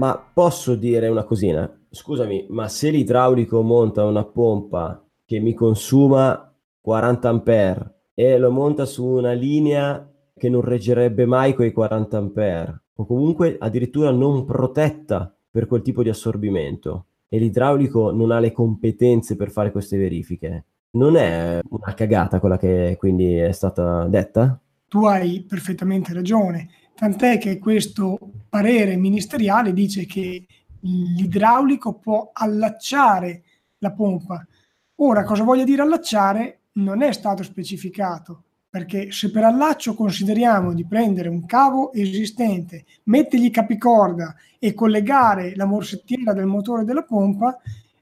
Ma 0.00 0.18
posso 0.32 0.76
dire 0.76 1.08
una 1.08 1.24
cosina? 1.24 1.70
Scusami, 1.90 2.46
ma 2.48 2.68
se 2.68 2.88
l'idraulico 2.88 3.60
monta 3.60 4.06
una 4.06 4.24
pompa 4.24 5.04
che 5.26 5.40
mi 5.40 5.52
consuma 5.52 6.50
40 6.80 7.28
ampere 7.28 7.94
e 8.14 8.38
lo 8.38 8.50
monta 8.50 8.86
su 8.86 9.04
una 9.04 9.32
linea 9.32 10.10
che 10.34 10.48
non 10.48 10.62
reggerebbe 10.62 11.26
mai 11.26 11.54
quei 11.54 11.70
40 11.70 12.16
ampere 12.16 12.82
o 12.94 13.04
comunque 13.04 13.58
addirittura 13.60 14.10
non 14.10 14.46
protetta 14.46 15.36
per 15.50 15.66
quel 15.66 15.82
tipo 15.82 16.02
di 16.02 16.08
assorbimento 16.08 17.04
e 17.28 17.38
l'idraulico 17.38 18.10
non 18.10 18.30
ha 18.30 18.38
le 18.38 18.52
competenze 18.52 19.36
per 19.36 19.50
fare 19.50 19.70
queste 19.70 19.98
verifiche, 19.98 20.64
non 20.92 21.16
è 21.16 21.60
una 21.68 21.92
cagata 21.92 22.40
quella 22.40 22.56
che 22.56 22.96
quindi 22.98 23.36
è 23.36 23.52
stata 23.52 24.06
detta? 24.06 24.58
tu 24.90 25.06
hai 25.06 25.44
perfettamente 25.48 26.12
ragione, 26.12 26.68
tant'è 27.00 27.38
che 27.38 27.58
questo 27.58 28.18
parere 28.46 28.94
ministeriale 28.94 29.72
dice 29.72 30.04
che 30.04 30.44
l'idraulico 30.80 31.94
può 31.94 32.28
allacciare 32.30 33.42
la 33.78 33.90
pompa. 33.90 34.46
Ora, 34.96 35.24
cosa 35.24 35.42
voglia 35.42 35.64
dire 35.64 35.80
allacciare 35.80 36.58
non 36.72 37.00
è 37.00 37.10
stato 37.12 37.42
specificato, 37.42 38.42
perché 38.68 39.12
se 39.12 39.30
per 39.30 39.44
allaccio 39.44 39.94
consideriamo 39.94 40.74
di 40.74 40.84
prendere 40.84 41.30
un 41.30 41.46
cavo 41.46 41.90
esistente, 41.94 42.84
mettergli 43.04 43.50
capicorda 43.50 44.34
e 44.58 44.74
collegare 44.74 45.56
la 45.56 45.64
morsettiera 45.64 46.34
del 46.34 46.44
motore 46.44 46.84
della 46.84 47.04
pompa, 47.04 47.58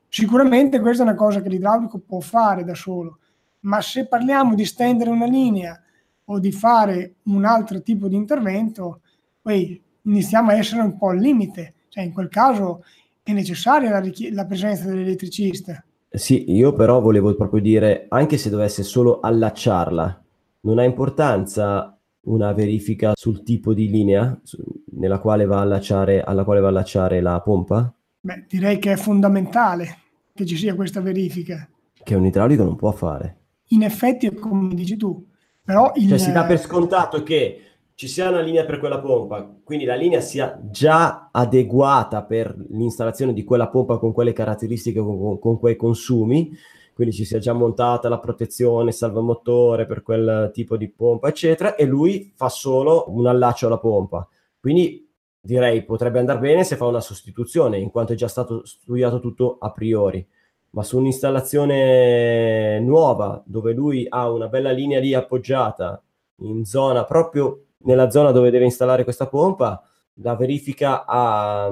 sicuramente 0.09 0.81
questa 0.81 1.05
è 1.05 1.07
una 1.07 1.14
cosa 1.14 1.40
che 1.40 1.49
l'idraulico 1.49 1.99
può 1.99 2.19
fare 2.19 2.64
da 2.64 2.75
solo. 2.75 3.19
Ma 3.61 3.81
se 3.81 4.09
parliamo 4.09 4.57
di 4.57 4.64
stendere 4.64 5.11
una 5.11 5.26
linea 5.26 5.81
o 6.30 6.38
di 6.38 6.52
fare 6.52 7.16
un 7.25 7.44
altro 7.44 7.82
tipo 7.82 8.08
di 8.08 8.16
intervento, 8.16 9.00
poi 9.40 9.80
iniziamo 10.02 10.50
a 10.50 10.56
essere 10.56 10.82
un 10.82 10.97
po' 10.97 11.08
al 11.08 11.18
limite. 11.18 11.75
Cioè, 11.88 12.04
in 12.04 12.12
quel 12.12 12.28
caso 12.28 12.85
è 13.23 13.32
necessaria 13.32 13.90
la, 13.90 14.00
richie- 14.00 14.32
la 14.32 14.44
presenza 14.47 14.87
dell'elettricista. 14.87 15.82
Sì, 16.11 16.50
io 16.52 16.75
però 16.75 17.00
volevo 17.00 17.35
proprio 17.35 17.61
dire, 17.61 18.06
anche 18.08 18.38
se 18.38 18.50
dovesse 18.50 18.82
solo 18.82 19.20
allacciarla, 19.20 20.23
non 20.61 20.78
ha 20.78 20.85
importanza 20.85 21.99
una 22.20 22.52
verifica 22.52 23.12
sul 23.14 23.42
tipo 23.42 23.73
di 23.73 23.88
linea 23.88 24.38
su- 24.42 24.62
nella 24.92 25.18
quale 25.18 25.47
va 25.47 25.58
a 25.58 25.62
allacciare, 25.62 26.23
alla 26.23 26.44
quale 26.44 26.61
va 26.61 26.66
a 26.66 26.70
allacciare 26.70 27.20
la 27.20 27.40
pompa? 27.40 27.92
Beh, 28.20 28.44
direi 28.49 28.78
che 28.78 28.92
è 28.92 28.97
fondamentale 28.97 29.97
che 30.35 30.44
ci 30.44 30.56
sia 30.56 30.75
questa 30.75 31.00
verifica. 31.00 31.68
Che 32.02 32.14
un 32.14 32.26
idraulico 32.26 32.64
non 32.64 32.76
può 32.76 32.90
fare. 32.92 33.37
In 33.70 33.82
effetti 33.82 34.26
è 34.26 34.35
come 34.35 34.75
dici 34.75 34.97
tu, 34.97 35.25
però 35.68 35.92
il... 35.96 36.08
Cioè 36.08 36.16
si 36.16 36.32
dà 36.32 36.46
per 36.46 36.58
scontato 36.58 37.22
che 37.22 37.60
ci 37.94 38.08
sia 38.08 38.30
una 38.30 38.40
linea 38.40 38.64
per 38.64 38.78
quella 38.78 39.00
pompa, 39.00 39.54
quindi 39.62 39.84
la 39.84 39.96
linea 39.96 40.22
sia 40.22 40.58
già 40.62 41.28
adeguata 41.30 42.22
per 42.22 42.56
l'installazione 42.70 43.34
di 43.34 43.44
quella 43.44 43.68
pompa 43.68 43.98
con 43.98 44.14
quelle 44.14 44.32
caratteristiche, 44.32 44.98
con, 44.98 45.38
con- 45.38 45.58
quei 45.58 45.76
consumi, 45.76 46.56
quindi 46.94 47.14
ci 47.14 47.26
sia 47.26 47.38
già 47.38 47.52
montata 47.52 48.08
la 48.08 48.18
protezione, 48.18 48.92
salvamotore 48.92 49.84
per 49.84 50.02
quel 50.02 50.48
tipo 50.54 50.78
di 50.78 50.88
pompa, 50.88 51.28
eccetera, 51.28 51.75
e 51.75 51.84
lui 51.84 52.32
fa 52.34 52.48
solo 52.48 53.04
un 53.08 53.26
allaccio 53.26 53.66
alla 53.66 53.78
pompa. 53.78 54.26
Quindi 54.58 55.06
direi 55.38 55.84
potrebbe 55.84 56.18
andare 56.18 56.38
bene 56.38 56.64
se 56.64 56.76
fa 56.76 56.87
una 56.87 57.02
sostituzione, 57.02 57.76
in 57.76 57.90
quanto 57.90 58.14
è 58.14 58.16
già 58.16 58.28
stato 58.28 58.64
studiato 58.64 59.20
tutto 59.20 59.58
a 59.60 59.70
priori. 59.70 60.26
Ma 60.70 60.82
su 60.82 60.98
un'installazione 60.98 62.78
nuova, 62.80 63.42
dove 63.46 63.72
lui 63.72 64.06
ha 64.08 64.30
una 64.30 64.48
bella 64.48 64.70
linea 64.70 65.00
lì 65.00 65.14
appoggiata, 65.14 66.02
in 66.40 66.64
zona 66.64 67.04
proprio 67.04 67.64
nella 67.78 68.10
zona 68.10 68.32
dove 68.32 68.50
deve 68.50 68.64
installare 68.64 69.04
questa 69.04 69.28
pompa, 69.28 69.82
la 70.20 70.34
verifica 70.37 71.04
a, 71.04 71.66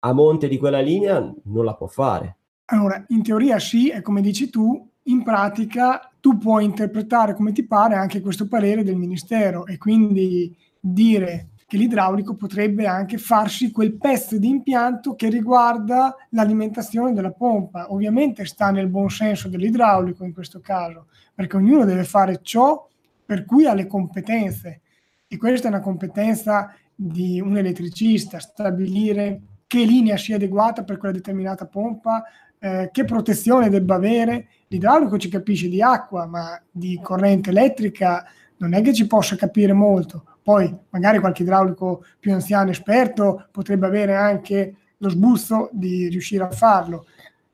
a 0.00 0.12
monte 0.12 0.48
di 0.48 0.58
quella 0.58 0.80
linea 0.80 1.32
non 1.44 1.64
la 1.64 1.74
può 1.74 1.86
fare. 1.86 2.36
Allora, 2.66 3.04
in 3.08 3.22
teoria 3.22 3.58
sì, 3.58 3.90
è 3.90 4.02
come 4.02 4.20
dici 4.20 4.50
tu, 4.50 4.88
in 5.04 5.22
pratica 5.22 6.10
tu 6.20 6.36
puoi 6.36 6.64
interpretare 6.64 7.34
come 7.34 7.52
ti 7.52 7.64
pare 7.64 7.94
anche 7.94 8.20
questo 8.20 8.46
parere 8.46 8.82
del 8.82 8.96
Ministero 8.96 9.66
e 9.66 9.78
quindi 9.78 10.54
dire 10.78 11.48
che 11.68 11.76
l'idraulico 11.76 12.34
potrebbe 12.34 12.86
anche 12.86 13.18
farsi 13.18 13.70
quel 13.70 13.92
pezzo 13.92 14.38
di 14.38 14.48
impianto 14.48 15.14
che 15.14 15.28
riguarda 15.28 16.16
l'alimentazione 16.30 17.12
della 17.12 17.30
pompa. 17.30 17.92
Ovviamente 17.92 18.46
sta 18.46 18.70
nel 18.70 18.88
buon 18.88 19.10
senso 19.10 19.50
dell'idraulico 19.50 20.24
in 20.24 20.32
questo 20.32 20.60
caso, 20.60 21.08
perché 21.34 21.56
ognuno 21.56 21.84
deve 21.84 22.04
fare 22.04 22.40
ciò 22.40 22.88
per 23.22 23.44
cui 23.44 23.66
ha 23.66 23.74
le 23.74 23.86
competenze 23.86 24.80
e 25.28 25.36
questa 25.36 25.66
è 25.66 25.70
una 25.70 25.80
competenza 25.80 26.74
di 26.94 27.38
un 27.38 27.58
elettricista, 27.58 28.38
stabilire 28.38 29.42
che 29.66 29.84
linea 29.84 30.16
sia 30.16 30.36
adeguata 30.36 30.84
per 30.84 30.96
quella 30.96 31.12
determinata 31.12 31.66
pompa, 31.66 32.24
eh, 32.58 32.88
che 32.90 33.04
protezione 33.04 33.68
debba 33.68 33.96
avere. 33.96 34.48
L'idraulico 34.68 35.18
ci 35.18 35.28
capisce 35.28 35.68
di 35.68 35.82
acqua, 35.82 36.24
ma 36.24 36.58
di 36.70 36.98
corrente 37.02 37.50
elettrica 37.50 38.24
non 38.56 38.72
è 38.72 38.80
che 38.80 38.94
ci 38.94 39.06
possa 39.06 39.36
capire 39.36 39.74
molto. 39.74 40.37
Poi 40.48 40.74
magari 40.88 41.18
qualche 41.18 41.42
idraulico 41.42 42.06
più 42.18 42.32
anziano 42.32 42.70
esperto 42.70 43.48
potrebbe 43.50 43.84
avere 43.84 44.14
anche 44.14 44.76
lo 44.96 45.10
sbuzzo 45.10 45.68
di 45.72 46.08
riuscire 46.08 46.42
a 46.42 46.50
farlo. 46.50 47.04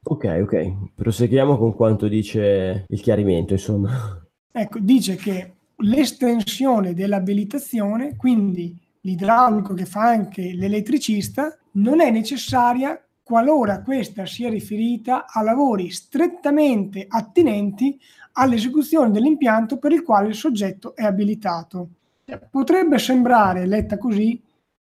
Ok, 0.04 0.38
ok, 0.42 0.92
proseguiamo 0.94 1.58
con 1.58 1.74
quanto 1.74 2.06
dice 2.06 2.84
il 2.86 3.00
chiarimento, 3.00 3.52
insomma. 3.52 4.24
Ecco, 4.52 4.78
dice 4.78 5.16
che 5.16 5.54
l'estensione 5.78 6.94
dell'abilitazione, 6.94 8.14
quindi 8.14 8.80
l'idraulico 9.00 9.74
che 9.74 9.86
fa 9.86 10.02
anche 10.02 10.52
l'elettricista, 10.54 11.52
non 11.72 12.00
è 12.00 12.12
necessaria 12.12 13.04
qualora 13.24 13.82
questa 13.82 14.24
sia 14.24 14.50
riferita 14.50 15.26
a 15.26 15.42
lavori 15.42 15.90
strettamente 15.90 17.06
attinenti 17.08 17.98
all'esecuzione 18.34 19.10
dell'impianto 19.10 19.78
per 19.78 19.90
il 19.90 20.04
quale 20.04 20.28
il 20.28 20.36
soggetto 20.36 20.94
è 20.94 21.02
abilitato. 21.02 21.88
Potrebbe 22.50 22.98
sembrare, 22.98 23.66
letta 23.66 23.98
così, 23.98 24.40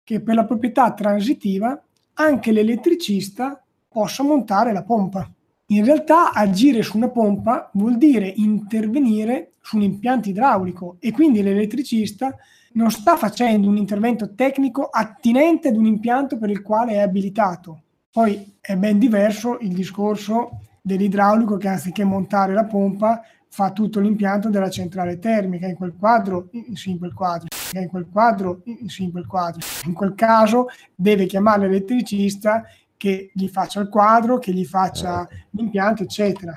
che 0.03 0.21
per 0.21 0.35
la 0.35 0.45
proprietà 0.45 0.93
transitiva 0.93 1.81
anche 2.13 2.51
l'elettricista 2.51 3.63
possa 3.87 4.23
montare 4.23 4.73
la 4.73 4.83
pompa. 4.83 5.29
In 5.67 5.85
realtà 5.85 6.33
agire 6.33 6.81
su 6.83 6.97
una 6.97 7.09
pompa 7.09 7.69
vuol 7.73 7.97
dire 7.97 8.31
intervenire 8.35 9.53
su 9.61 9.77
un 9.77 9.83
impianto 9.83 10.29
idraulico 10.29 10.97
e 10.99 11.11
quindi 11.11 11.41
l'elettricista 11.41 12.35
non 12.73 12.91
sta 12.91 13.15
facendo 13.15 13.69
un 13.69 13.77
intervento 13.77 14.33
tecnico 14.35 14.85
attinente 14.85 15.69
ad 15.69 15.77
un 15.77 15.85
impianto 15.85 16.37
per 16.37 16.49
il 16.49 16.61
quale 16.61 16.93
è 16.93 16.99
abilitato. 16.99 17.81
Poi 18.11 18.57
è 18.59 18.75
ben 18.75 18.99
diverso 18.99 19.57
il 19.59 19.73
discorso 19.73 20.59
dell'idraulico 20.81 21.57
che 21.57 21.69
anziché 21.69 22.03
montare 22.03 22.53
la 22.53 22.65
pompa 22.65 23.21
fa 23.53 23.71
tutto 23.71 23.99
l'impianto 23.99 24.49
della 24.49 24.71
centrale 24.71 25.19
termica. 25.19 25.67
In 25.67 25.75
quel 25.75 25.93
quadro, 25.95 26.49
sì, 26.73 26.89
in 26.89 26.97
quel 26.97 27.13
quadro, 27.13 27.45
in 27.73 27.87
quel 27.87 28.07
quadro, 28.11 28.63
sì, 28.87 29.03
in 29.03 29.11
quel 29.11 29.27
quadro. 29.27 29.59
In 29.85 29.93
quel 29.93 30.15
caso 30.15 30.69
deve 30.95 31.27
chiamare 31.27 31.67
l'elettricista 31.67 32.63
che 32.97 33.29
gli 33.31 33.47
faccia 33.47 33.79
il 33.79 33.89
quadro, 33.89 34.39
che 34.39 34.53
gli 34.53 34.65
faccia 34.65 35.27
l'impianto, 35.51 36.01
eccetera. 36.01 36.55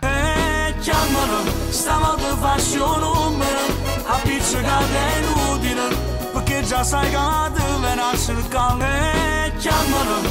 chiamano 9.58 10.22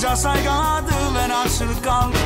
già 0.00 0.14
sai 0.14 0.42
dove 0.42 1.26
nasce 1.26 1.64
il 1.64 1.78
cane 1.80 2.16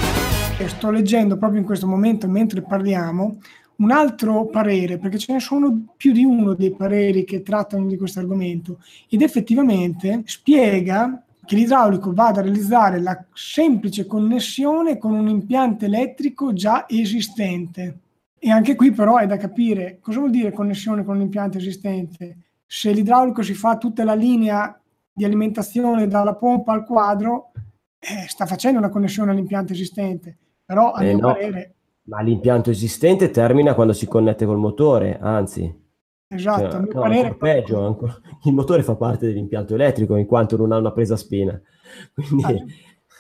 E 0.59 0.69
sto 0.69 0.93
leggendo 0.93 1.37
proprio 1.37 1.59
in 1.59 1.67
questo 1.67 1.89
momento, 1.89 2.29
mentre 2.29 2.63
parliamo, 2.63 3.39
un 3.79 3.91
altro 3.91 4.47
parere, 4.47 4.97
perché 4.99 5.19
ce 5.19 5.33
ne 5.33 5.41
sono 5.41 5.87
più 5.97 6.13
di 6.13 6.23
uno 6.23 6.55
dei 6.55 6.71
pareri 6.71 7.25
che 7.25 7.43
trattano 7.43 7.87
di 7.87 7.97
questo 7.97 8.21
argomento, 8.21 8.79
ed 9.09 9.23
effettivamente 9.23 10.23
spiega 10.25 11.21
che 11.45 11.57
l'idraulico 11.57 12.15
vada 12.15 12.39
a 12.39 12.43
realizzare 12.45 13.01
la 13.01 13.25
semplice 13.33 14.07
connessione 14.07 14.97
con 14.97 15.13
un 15.13 15.27
impianto 15.27 15.85
elettrico 15.85 16.53
già 16.53 16.87
esistente. 16.89 17.99
E 18.39 18.51
anche 18.53 18.77
qui 18.77 18.93
però 18.93 19.17
è 19.17 19.27
da 19.27 19.37
capire 19.37 19.99
cosa 20.01 20.21
vuol 20.21 20.31
dire 20.31 20.53
connessione 20.53 21.03
con 21.03 21.17
un 21.17 21.23
impianto 21.23 21.59
esistente. 21.59 22.37
Se 22.65 22.93
l'idraulico 22.93 23.43
si 23.43 23.55
fa 23.55 23.77
tutta 23.79 24.05
la 24.05 24.15
linea 24.15 24.79
di 25.13 25.25
alimentazione 25.25 26.07
dalla 26.07 26.35
pompa 26.35 26.73
al 26.73 26.85
quadro, 26.85 27.51
eh, 28.05 28.29
sta 28.29 28.47
facendo 28.47 28.79
una 28.79 28.89
connessione 28.91 29.31
all'impianto 29.31 29.73
esistente. 29.73 30.37
Però 30.65 30.93
a 30.93 31.03
Eh, 31.05 31.15
mio 31.15 31.27
no. 31.27 31.33
parere, 31.33 31.75
Ma 32.05 32.21
l'impianto 32.21 32.71
esistente 32.71 33.31
termina 33.31 33.75
quando 33.75 33.93
si 33.95 34.07
connette 34.07 34.45
col 34.47 34.59
motore, 34.59 35.19
anzi. 35.21 35.83
esatto, 36.29 36.71
Cioè, 36.71 36.75
a 36.75 36.81
mio 36.81 36.93
no, 36.93 37.01
parere 37.01 37.29
ancora 37.29 37.53
peggio, 37.53 37.87
ancora- 37.87 38.21
il 38.45 38.53
motore 38.53 38.83
fa 38.83 38.95
parte 38.97 39.27
dell'impianto 39.27 39.75
elettrico 39.75 40.17
in 40.17 40.27
quanto 40.27 40.57
non 40.57 40.73
ha 40.73 40.77
una 40.79 40.93
presa 40.93 41.17
spina. 41.17 41.59
Quindi, 42.15 42.65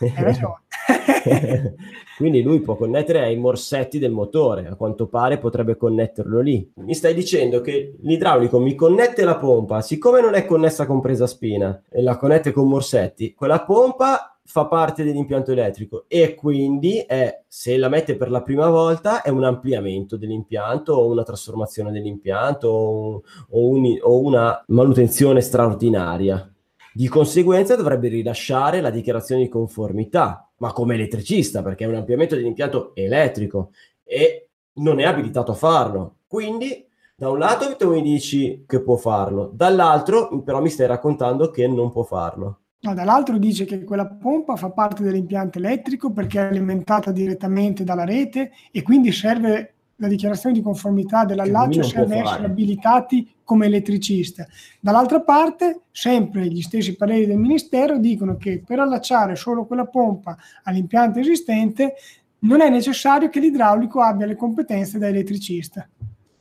ragione. 0.16 0.62
quindi 2.18 2.42
lui 2.42 2.60
può 2.60 2.76
connettere 2.76 3.20
ai 3.22 3.36
morsetti 3.36 3.98
del 3.98 4.10
motore, 4.12 4.66
a 4.66 4.74
quanto 4.74 5.06
pare 5.06 5.38
potrebbe 5.38 5.76
connetterlo 5.76 6.40
lì. 6.40 6.70
Mi 6.76 6.94
stai 6.94 7.14
dicendo 7.14 7.60
che 7.60 7.96
l'idraulico 8.02 8.58
mi 8.60 8.74
connette 8.74 9.24
la 9.24 9.36
pompa, 9.38 9.80
siccome 9.80 10.20
non 10.20 10.34
è 10.34 10.44
connessa 10.44 10.86
con 10.86 11.00
presa 11.00 11.26
spina 11.26 11.82
e 11.90 12.02
la 12.02 12.16
connette 12.16 12.52
con 12.52 12.68
morsetti, 12.68 13.32
quella 13.34 13.62
pompa 13.64 14.33
fa 14.46 14.66
parte 14.66 15.04
dell'impianto 15.04 15.52
elettrico 15.52 16.04
e 16.06 16.34
quindi 16.34 16.98
è, 16.98 17.42
se 17.48 17.76
la 17.78 17.88
mette 17.88 18.16
per 18.16 18.30
la 18.30 18.42
prima 18.42 18.68
volta 18.68 19.22
è 19.22 19.30
un 19.30 19.42
ampliamento 19.44 20.16
dell'impianto 20.16 20.92
o 20.92 21.10
una 21.10 21.22
trasformazione 21.22 21.90
dell'impianto 21.90 22.68
o, 22.68 23.22
o 23.50 23.68
un- 23.68 23.98
o 24.02 24.20
una 24.20 24.62
manutenzione 24.68 25.40
straordinaria. 25.40 26.48
Di 26.92 27.08
conseguenza 27.08 27.74
dovrebbe 27.74 28.08
rilasciare 28.08 28.80
la 28.80 28.90
dichiarazione 28.90 29.42
di 29.42 29.48
conformità, 29.48 30.48
ma 30.58 30.72
come 30.72 30.94
elettricista, 30.94 31.62
perché 31.62 31.84
è 31.84 31.88
un 31.88 31.96
ampliamento 31.96 32.36
dell'impianto 32.36 32.94
elettrico 32.94 33.70
e 34.04 34.50
non 34.74 35.00
è 35.00 35.04
abilitato 35.04 35.52
a 35.52 35.54
farlo. 35.54 36.16
Quindi, 36.28 36.86
da 37.16 37.30
un 37.30 37.38
lato 37.38 37.74
tu 37.76 37.90
mi 37.90 38.02
dici 38.02 38.64
che 38.66 38.80
può 38.82 38.96
farlo, 38.96 39.50
dall'altro 39.52 40.42
però 40.42 40.60
mi 40.60 40.68
stai 40.70 40.86
raccontando 40.86 41.50
che 41.50 41.66
non 41.66 41.90
può 41.90 42.04
farlo. 42.04 42.58
No, 42.84 42.92
dall'altro 42.92 43.38
dice 43.38 43.64
che 43.64 43.82
quella 43.82 44.06
pompa 44.06 44.56
fa 44.56 44.68
parte 44.68 45.02
dell'impianto 45.02 45.56
elettrico 45.56 46.12
perché 46.12 46.38
è 46.38 46.50
alimentata 46.50 47.12
direttamente 47.12 47.82
dalla 47.82 48.04
rete 48.04 48.52
e 48.70 48.82
quindi 48.82 49.10
serve 49.10 49.72
la 49.96 50.06
dichiarazione 50.06 50.54
di 50.54 50.60
conformità 50.60 51.24
dell'allaccio 51.24 51.82
serve 51.82 52.18
essere 52.18 52.44
abilitati 52.44 53.32
come 53.42 53.66
elettricista. 53.66 54.46
Dall'altra 54.80 55.22
parte, 55.22 55.80
sempre 55.92 56.46
gli 56.46 56.60
stessi 56.60 56.94
pareri 56.94 57.24
del 57.24 57.38
Ministero 57.38 57.96
dicono 57.96 58.36
che 58.36 58.62
per 58.64 58.80
allacciare 58.80 59.34
solo 59.34 59.64
quella 59.64 59.86
pompa 59.86 60.36
all'impianto 60.64 61.20
esistente 61.20 61.94
non 62.40 62.60
è 62.60 62.68
necessario 62.68 63.30
che 63.30 63.40
l'idraulico 63.40 64.02
abbia 64.02 64.26
le 64.26 64.36
competenze 64.36 64.98
da 64.98 65.08
elettricista. 65.08 65.88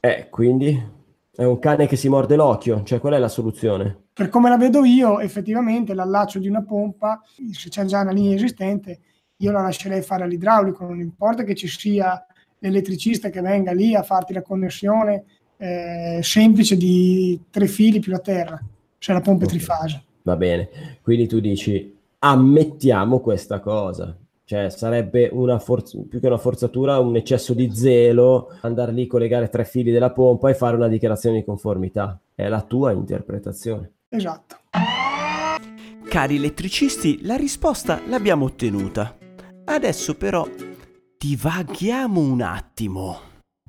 Eh, 0.02 0.28
quindi 0.30 0.78
è 1.34 1.44
un 1.46 1.60
cane 1.60 1.88
che 1.88 1.96
si 1.96 2.10
morde 2.10 2.36
l'occhio, 2.36 2.84
cioè 2.84 3.00
qual 3.00 3.14
è 3.14 3.18
la 3.18 3.30
soluzione? 3.30 4.03
Per 4.14 4.30
come 4.30 4.50
la 4.50 4.58
vedo 4.58 4.86
io, 4.86 5.20
effettivamente 5.20 5.94
l'allaccio 5.94 6.38
di 6.38 6.48
una 6.48 6.62
pompa, 6.62 7.22
se 7.52 7.70
c'è 7.70 7.84
già 7.86 8.02
una 8.02 8.12
linea 8.12 8.36
esistente, 8.36 9.00
io 9.38 9.52
la 9.52 9.62
lascerei 9.62 10.04
fare 10.04 10.24
all'idraulico, 10.24 10.86
non 10.86 11.00
importa 11.00 11.44
che 11.44 11.56
ci 11.56 11.68
sia 11.68 12.24
l'elettricista 12.60 13.30
che 13.30 13.42
venga 13.42 13.74
lì 13.74 13.96
a 13.96 14.04
farti 14.04 14.34
la 14.34 14.42
connessione 14.42 15.24
eh, 15.58 16.20
semplice 16.22 16.78
di 16.78 17.40
tre 17.50 17.68
fili 17.68 18.00
più 18.00 18.12
la 18.12 18.20
terra, 18.20 18.62
se 18.98 19.14
la 19.14 19.22
pompa 19.22 19.46
è 19.46 19.48
trifase. 19.48 20.04
Va 20.22 20.36
bene, 20.36 20.70
quindi 21.02 21.28
tu 21.28 21.40
dici 21.40 21.98
ammettiamo 22.20 23.20
questa 23.20 23.60
cosa. 23.60 24.16
Cioè, 24.46 24.70
sarebbe 24.70 25.30
una 25.32 25.58
forz- 25.58 26.06
più 26.08 26.20
che 26.20 26.28
una 26.28 26.38
forzatura, 26.38 27.00
un 27.00 27.16
eccesso 27.16 27.54
di 27.54 27.74
zelo 27.74 28.50
andare 28.62 28.92
lì, 28.92 29.08
collegare 29.08 29.50
tre 29.50 29.64
fili 29.66 29.90
della 29.90 30.12
pompa 30.12 30.50
e 30.50 30.54
fare 30.54 30.76
una 30.76 30.90
dichiarazione 30.90 31.38
di 31.38 31.46
conformità. 31.46 32.20
È 32.36 32.48
la 32.48 32.62
tua 32.62 32.92
interpretazione. 32.92 33.93
Esatto. 34.14 34.58
Cari 36.08 36.36
elettricisti, 36.36 37.26
la 37.26 37.36
risposta 37.36 38.00
l'abbiamo 38.08 38.46
ottenuta. 38.46 39.18
Adesso 39.66 40.16
però 40.16 40.48
divaghiamo 41.18 42.20
un 42.20 42.42
attimo. 42.42 43.18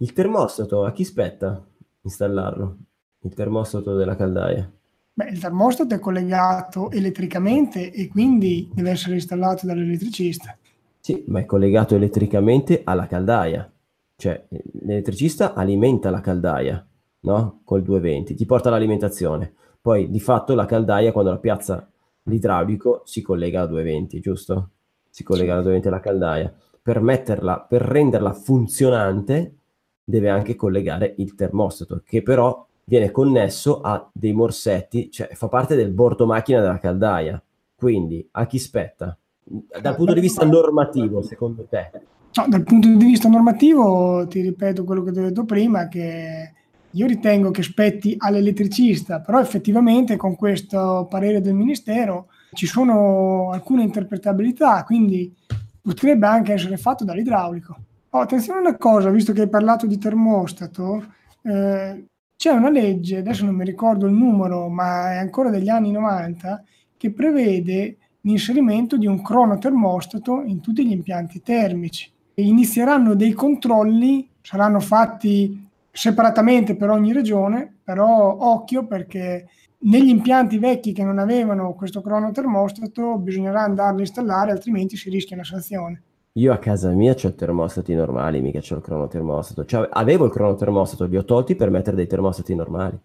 Il 0.00 0.12
termostato, 0.12 0.84
a 0.84 0.92
chi 0.92 1.04
spetta 1.04 1.66
installarlo? 2.02 2.76
Il 3.22 3.32
termostato 3.32 3.96
della 3.96 4.16
caldaia. 4.16 4.70
Beh, 5.14 5.30
il 5.30 5.38
termostato 5.38 5.94
è 5.94 5.98
collegato 5.98 6.90
elettricamente 6.90 7.90
e 7.90 8.08
quindi 8.08 8.68
deve 8.70 8.90
essere 8.90 9.14
installato 9.14 9.66
dall'elettricista. 9.66 10.58
Sì, 11.00 11.24
ma 11.28 11.40
è 11.40 11.46
collegato 11.46 11.94
elettricamente 11.94 12.82
alla 12.84 13.06
caldaia. 13.06 13.72
Cioè, 14.14 14.46
l'elettricista 14.82 15.54
alimenta 15.54 16.10
la 16.10 16.20
caldaia, 16.20 16.86
no? 17.20 17.62
Col 17.64 17.82
220, 17.82 18.34
ti 18.34 18.44
porta 18.44 18.68
l'alimentazione. 18.68 19.54
Poi, 19.84 20.08
di 20.08 20.18
fatto, 20.18 20.54
la 20.54 20.64
caldaia, 20.64 21.12
quando 21.12 21.30
la 21.30 21.36
piazza 21.36 21.86
l'idraulico, 22.22 23.02
si 23.04 23.20
collega 23.20 23.60
a 23.60 23.66
220, 23.66 24.18
giusto? 24.18 24.70
Si 25.10 25.22
collega 25.22 25.52
alla 25.52 25.60
220 25.60 25.88
alla 25.88 26.00
caldaia. 26.00 26.54
Per 26.80 27.02
metterla, 27.02 27.60
per 27.68 27.82
renderla 27.82 28.32
funzionante, 28.32 29.56
deve 30.02 30.30
anche 30.30 30.54
collegare 30.54 31.12
il 31.18 31.34
termostato, 31.34 32.00
che 32.02 32.22
però 32.22 32.66
viene 32.84 33.10
connesso 33.10 33.82
a 33.82 34.08
dei 34.10 34.32
morsetti, 34.32 35.10
cioè 35.10 35.28
fa 35.34 35.48
parte 35.48 35.76
del 35.76 35.90
bordo 35.90 36.24
macchina 36.24 36.62
della 36.62 36.78
caldaia. 36.78 37.42
Quindi, 37.76 38.26
a 38.30 38.46
chi 38.46 38.58
spetta? 38.58 39.14
Dal 39.44 39.96
punto 39.96 40.14
di 40.14 40.20
vista 40.20 40.46
normativo, 40.46 41.20
secondo 41.20 41.66
te? 41.68 41.90
No, 42.36 42.46
dal 42.48 42.62
punto 42.62 42.88
di 42.88 43.04
vista 43.04 43.28
normativo, 43.28 44.26
ti 44.28 44.40
ripeto 44.40 44.82
quello 44.84 45.02
che 45.02 45.12
ti 45.12 45.18
ho 45.18 45.24
detto 45.24 45.44
prima, 45.44 45.88
che 45.88 46.54
io 46.94 47.06
ritengo 47.06 47.50
che 47.50 47.62
spetti 47.62 48.14
all'elettricista, 48.18 49.20
però 49.20 49.40
effettivamente 49.40 50.16
con 50.16 50.36
questo 50.36 51.06
parere 51.10 51.40
del 51.40 51.54
Ministero 51.54 52.28
ci 52.52 52.66
sono 52.66 53.50
alcune 53.50 53.82
interpretabilità, 53.82 54.84
quindi 54.84 55.34
potrebbe 55.80 56.26
anche 56.26 56.52
essere 56.52 56.76
fatto 56.76 57.04
dall'idraulico. 57.04 57.76
Oh, 58.10 58.20
attenzione 58.20 58.58
a 58.58 58.62
una 58.62 58.76
cosa, 58.76 59.10
visto 59.10 59.32
che 59.32 59.42
hai 59.42 59.48
parlato 59.48 59.86
di 59.86 59.98
termostato, 59.98 61.04
eh, 61.42 62.04
c'è 62.36 62.50
una 62.50 62.70
legge, 62.70 63.18
adesso 63.18 63.44
non 63.44 63.56
mi 63.56 63.64
ricordo 63.64 64.06
il 64.06 64.12
numero, 64.12 64.68
ma 64.68 65.14
è 65.14 65.16
ancora 65.16 65.50
degli 65.50 65.68
anni 65.68 65.90
90, 65.90 66.62
che 66.96 67.10
prevede 67.10 67.96
l'inserimento 68.20 68.96
di 68.96 69.06
un 69.06 69.20
cronotermostato 69.20 70.42
in 70.42 70.60
tutti 70.60 70.86
gli 70.86 70.92
impianti 70.92 71.42
termici. 71.42 72.10
Inizieranno 72.34 73.14
dei 73.14 73.32
controlli, 73.32 74.28
saranno 74.40 74.80
fatti 74.80 75.68
separatamente 75.94 76.74
per 76.74 76.90
ogni 76.90 77.12
regione, 77.12 77.78
però 77.84 78.36
occhio 78.36 78.84
perché 78.84 79.46
negli 79.84 80.08
impianti 80.08 80.58
vecchi 80.58 80.92
che 80.92 81.04
non 81.04 81.18
avevano 81.18 81.72
questo 81.74 82.00
cronotermostato 82.00 83.16
bisognerà 83.18 83.62
andarlo 83.62 83.98
a 83.98 84.00
installare, 84.00 84.50
altrimenti 84.50 84.96
si 84.96 85.08
rischia 85.08 85.36
una 85.36 85.44
sanzione. 85.44 86.02
Io 86.32 86.52
a 86.52 86.58
casa 86.58 86.90
mia 86.90 87.14
ho 87.14 87.34
termostati 87.34 87.94
normali, 87.94 88.40
mica 88.40 88.58
c'ho 88.58 88.74
il 88.74 88.82
cronotermostato. 88.82 89.64
Cioè, 89.64 89.88
avevo 89.92 90.24
il 90.24 90.32
cronotermostato, 90.32 91.04
li 91.04 91.16
ho 91.16 91.24
tolti 91.24 91.54
per 91.54 91.70
mettere 91.70 91.94
dei 91.94 92.08
termostati 92.08 92.56
normali. 92.56 92.98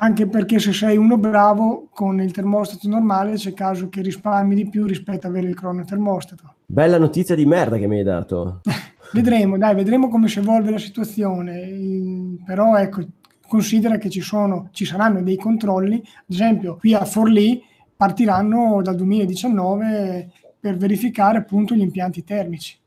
Anche 0.00 0.26
perché 0.26 0.58
se 0.58 0.72
sei 0.72 0.96
uno 0.96 1.16
bravo 1.16 1.88
con 1.92 2.20
il 2.20 2.32
termostato 2.32 2.88
normale 2.88 3.34
c'è 3.34 3.52
caso 3.54 3.88
che 3.88 4.02
risparmi 4.02 4.56
di 4.56 4.68
più 4.68 4.84
rispetto 4.84 5.28
a 5.28 5.30
avere 5.30 5.46
il 5.46 5.54
cronotermostato. 5.54 6.54
Bella 6.66 6.98
notizia 6.98 7.36
di 7.36 7.46
merda 7.46 7.76
che 7.76 7.86
mi 7.86 7.98
hai 7.98 8.04
dato. 8.04 8.62
Vedremo, 9.12 9.58
dai, 9.58 9.74
vedremo 9.74 10.08
come 10.08 10.26
si 10.26 10.38
evolve 10.38 10.70
la 10.70 10.78
situazione. 10.78 12.31
Però 12.52 12.76
ecco, 12.76 13.02
considera 13.48 13.96
che 13.96 14.10
ci, 14.10 14.20
sono, 14.20 14.68
ci 14.72 14.84
saranno 14.84 15.22
dei 15.22 15.36
controlli, 15.36 15.94
ad 15.94 16.24
esempio 16.26 16.76
qui 16.76 16.92
a 16.92 17.06
Forlì 17.06 17.62
partiranno 17.96 18.82
dal 18.82 18.94
2019 18.94 20.30
per 20.60 20.76
verificare 20.76 21.38
appunto 21.38 21.74
gli 21.74 21.80
impianti 21.80 22.22
termici. 22.24 22.78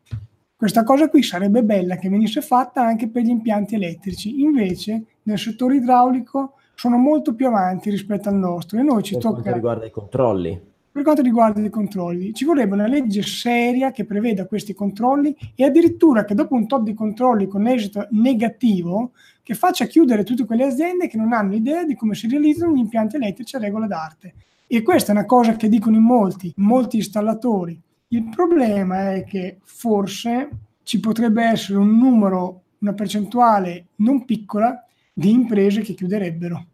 Questa 0.55 0.83
cosa 0.83 1.09
qui 1.09 1.23
sarebbe 1.23 1.63
bella 1.63 1.95
che 1.95 2.09
venisse 2.09 2.41
fatta 2.41 2.85
anche 2.85 3.09
per 3.09 3.23
gli 3.23 3.29
impianti 3.29 3.73
elettrici, 3.73 4.39
invece 4.39 5.03
nel 5.23 5.39
settore 5.39 5.77
idraulico 5.77 6.53
sono 6.75 6.97
molto 6.97 7.33
più 7.33 7.47
avanti 7.47 7.89
rispetto 7.89 8.29
al 8.29 8.35
nostro 8.35 8.77
e 8.77 8.83
noi 8.83 9.01
ci 9.01 9.13
Per 9.13 9.23
tocca... 9.23 9.33
quanto 9.41 9.53
riguarda 9.55 9.85
i 9.87 9.91
controlli. 9.91 10.61
Per 10.95 11.03
quanto 11.03 11.23
riguarda 11.23 11.59
i 11.59 11.69
controlli, 11.69 12.33
ci 12.33 12.45
vorrebbe 12.45 12.75
una 12.75 12.87
legge 12.87 13.21
seria 13.23 13.91
che 13.91 14.05
preveda 14.05 14.45
questi 14.45 14.73
controlli 14.73 15.35
e 15.53 15.65
addirittura 15.65 16.23
che 16.23 16.35
dopo 16.35 16.53
un 16.53 16.67
tot 16.67 16.83
di 16.83 16.93
controlli 16.93 17.47
con 17.47 17.67
esito 17.67 18.07
negativo, 18.11 19.11
che 19.45 19.53
faccia 19.53 19.85
chiudere 19.85 20.23
tutte 20.23 20.43
quelle 20.43 20.65
aziende 20.65 21.07
che 21.07 21.17
non 21.17 21.31
hanno 21.31 21.53
idea 21.53 21.85
di 21.85 21.93
come 21.93 22.15
si 22.15 22.27
realizzano 22.27 22.73
gli 22.73 22.79
impianti 22.79 23.17
elettrici 23.17 23.55
a 23.55 23.59
regola 23.59 23.85
d'arte. 23.85 24.33
E 24.65 24.81
questa 24.81 25.11
è 25.11 25.15
una 25.15 25.27
cosa 25.27 25.55
che 25.55 25.69
dicono 25.69 25.97
in 25.97 26.01
molti, 26.01 26.51
molti 26.57 26.97
installatori. 26.97 27.79
Il 28.07 28.23
problema 28.35 29.13
è 29.13 29.23
che 29.23 29.59
forse 29.61 30.49
ci 30.81 30.99
potrebbe 30.99 31.43
essere 31.43 31.77
un 31.77 31.95
numero, 31.95 32.61
una 32.79 32.93
percentuale 32.93 33.89
non 33.97 34.25
piccola 34.25 34.83
di 35.13 35.29
imprese 35.29 35.81
che 35.81 35.93
chiuderebbero. 35.93 36.65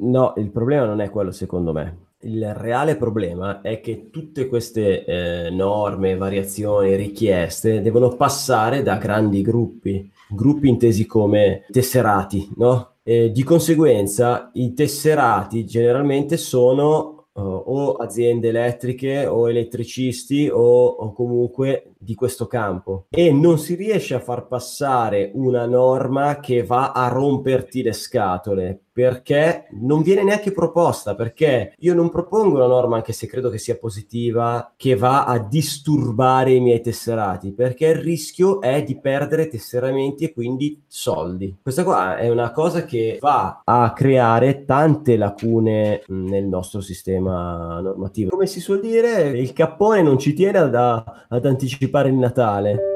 No, 0.00 0.34
il 0.38 0.50
problema 0.50 0.84
non 0.84 1.00
è 1.00 1.10
quello 1.10 1.30
secondo 1.30 1.72
me. 1.72 2.06
Il 2.22 2.54
reale 2.54 2.96
problema 2.96 3.60
è 3.60 3.80
che 3.80 4.10
tutte 4.10 4.48
queste 4.48 5.04
eh, 5.04 5.50
norme, 5.50 6.16
variazioni, 6.16 6.96
richieste 6.96 7.80
devono 7.82 8.16
passare 8.16 8.82
da 8.82 8.96
grandi 8.96 9.42
gruppi, 9.42 10.10
gruppi 10.28 10.68
intesi 10.68 11.06
come 11.06 11.64
tesserati, 11.70 12.50
no? 12.56 12.94
E 13.02 13.30
di 13.30 13.42
conseguenza 13.44 14.50
i 14.54 14.72
tesserati 14.72 15.64
generalmente 15.64 16.36
sono 16.36 17.28
uh, 17.32 17.40
o 17.40 17.92
aziende 17.94 18.48
elettriche 18.48 19.26
o 19.26 19.48
elettricisti 19.48 20.48
o, 20.48 20.86
o 20.86 21.12
comunque 21.12 21.94
di 21.98 22.14
questo 22.14 22.46
campo. 22.46 23.06
E 23.10 23.32
non 23.32 23.58
si 23.58 23.74
riesce 23.74 24.14
a 24.14 24.20
far 24.20 24.46
passare 24.46 25.30
una 25.34 25.66
norma 25.66 26.40
che 26.40 26.62
va 26.62 26.92
a 26.92 27.08
romperti 27.08 27.82
le 27.82 27.92
scatole 27.92 28.80
perché 28.96 29.66
non 29.72 30.00
viene 30.00 30.24
neanche 30.24 30.52
proposta 30.52 31.14
perché 31.14 31.74
io 31.80 31.92
non 31.92 32.08
propongo 32.08 32.56
una 32.56 32.66
norma 32.66 32.96
anche 32.96 33.12
se 33.12 33.26
credo 33.26 33.50
che 33.50 33.58
sia 33.58 33.76
positiva 33.76 34.72
che 34.74 34.96
va 34.96 35.26
a 35.26 35.38
disturbare 35.38 36.52
i 36.52 36.60
miei 36.60 36.80
tesserati 36.80 37.52
perché 37.52 37.88
il 37.88 37.96
rischio 37.96 38.62
è 38.62 38.82
di 38.82 38.98
perdere 38.98 39.48
tesseramenti 39.48 40.24
e 40.24 40.32
quindi 40.32 40.82
soldi. 40.86 41.54
Questa 41.60 41.84
qua 41.84 42.16
è 42.16 42.30
una 42.30 42.52
cosa 42.52 42.86
che 42.86 43.18
va 43.20 43.60
a 43.62 43.92
creare 43.92 44.64
tante 44.64 45.18
lacune 45.18 46.02
mh, 46.06 46.28
nel 46.30 46.44
nostro 46.44 46.80
sistema 46.80 47.78
normativo. 47.80 48.30
Come 48.30 48.46
si 48.46 48.60
suol 48.60 48.80
dire 48.80 49.28
il 49.28 49.52
cappone 49.52 50.00
non 50.00 50.18
ci 50.18 50.32
tiene 50.32 50.56
ad, 50.56 50.74
ad 50.74 51.44
anticipare 51.44 51.85
il 52.08 52.14
Natale. 52.14 52.94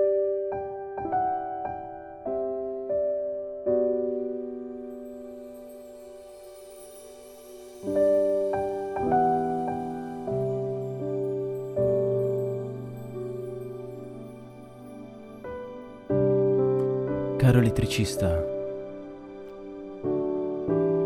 Caro 17.37 17.59
elettricista, 17.59 18.45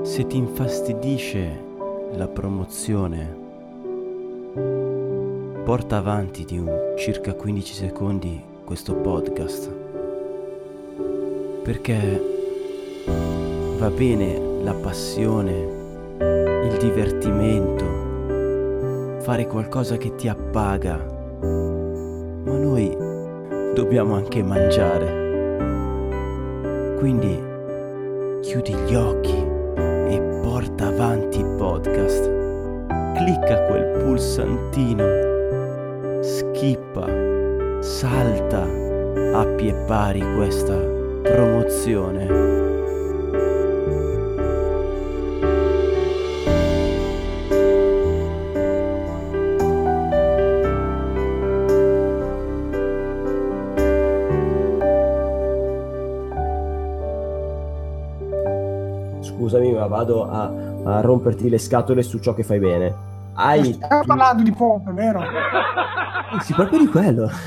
se 0.03 0.27
ti 0.27 0.37
infastidisce 0.37 1.63
la 2.13 2.29
promozione, 2.29 3.44
porta 5.65 5.97
avanti 5.97 6.45
di 6.45 6.59
un 6.59 6.95
circa 6.99 7.33
15 7.33 7.73
secondi 7.73 8.45
questo 8.67 8.97
podcast. 8.97 9.73
Perché 11.63 12.23
va 13.79 13.89
bene 13.89 14.39
la 14.63 14.75
passione, 14.75 15.53
il 16.69 16.77
divertimento, 16.79 17.83
fare 19.21 19.47
qualcosa 19.47 19.97
che 19.97 20.15
ti 20.17 20.29
appaga, 20.29 21.03
ma 21.41 22.59
noi 22.59 22.95
dobbiamo 23.75 24.17
anche 24.17 24.43
mangiare. 24.43 25.23
Quindi 26.99 27.41
chiudi 28.43 28.75
gli 28.75 28.95
occhi 28.95 29.33
e 29.33 30.41
porta 30.43 30.89
avanti 30.89 31.39
il 31.39 31.55
podcast. 31.57 32.33
Clicca 33.15 33.63
quel 33.63 34.03
pulsantino, 34.03 35.34
schippa, 36.65 37.07
salta 37.83 38.63
a 38.63 39.45
pie 39.57 39.75
pari 39.87 40.21
questa 40.35 40.75
promozione. 41.23 42.53
Scusami, 59.21 59.73
ma 59.75 59.87
vado 59.87 60.27
a, 60.31 60.51
a 60.85 61.01
romperti 61.03 61.51
le 61.51 61.59
scatole 61.59 62.03
su 62.03 62.19
ciò 62.21 62.33
che 62.33 62.43
fai 62.43 62.59
bene. 62.59 63.13
Hai. 63.35 63.75
Stiamo 63.75 64.05
parlando 64.07 64.43
di 64.43 64.53
pompe, 64.53 64.93
vero? 64.93 65.21
Sì, 66.43 66.53
proprio 66.55 66.79
di 66.79 66.87
quello. 66.87 67.31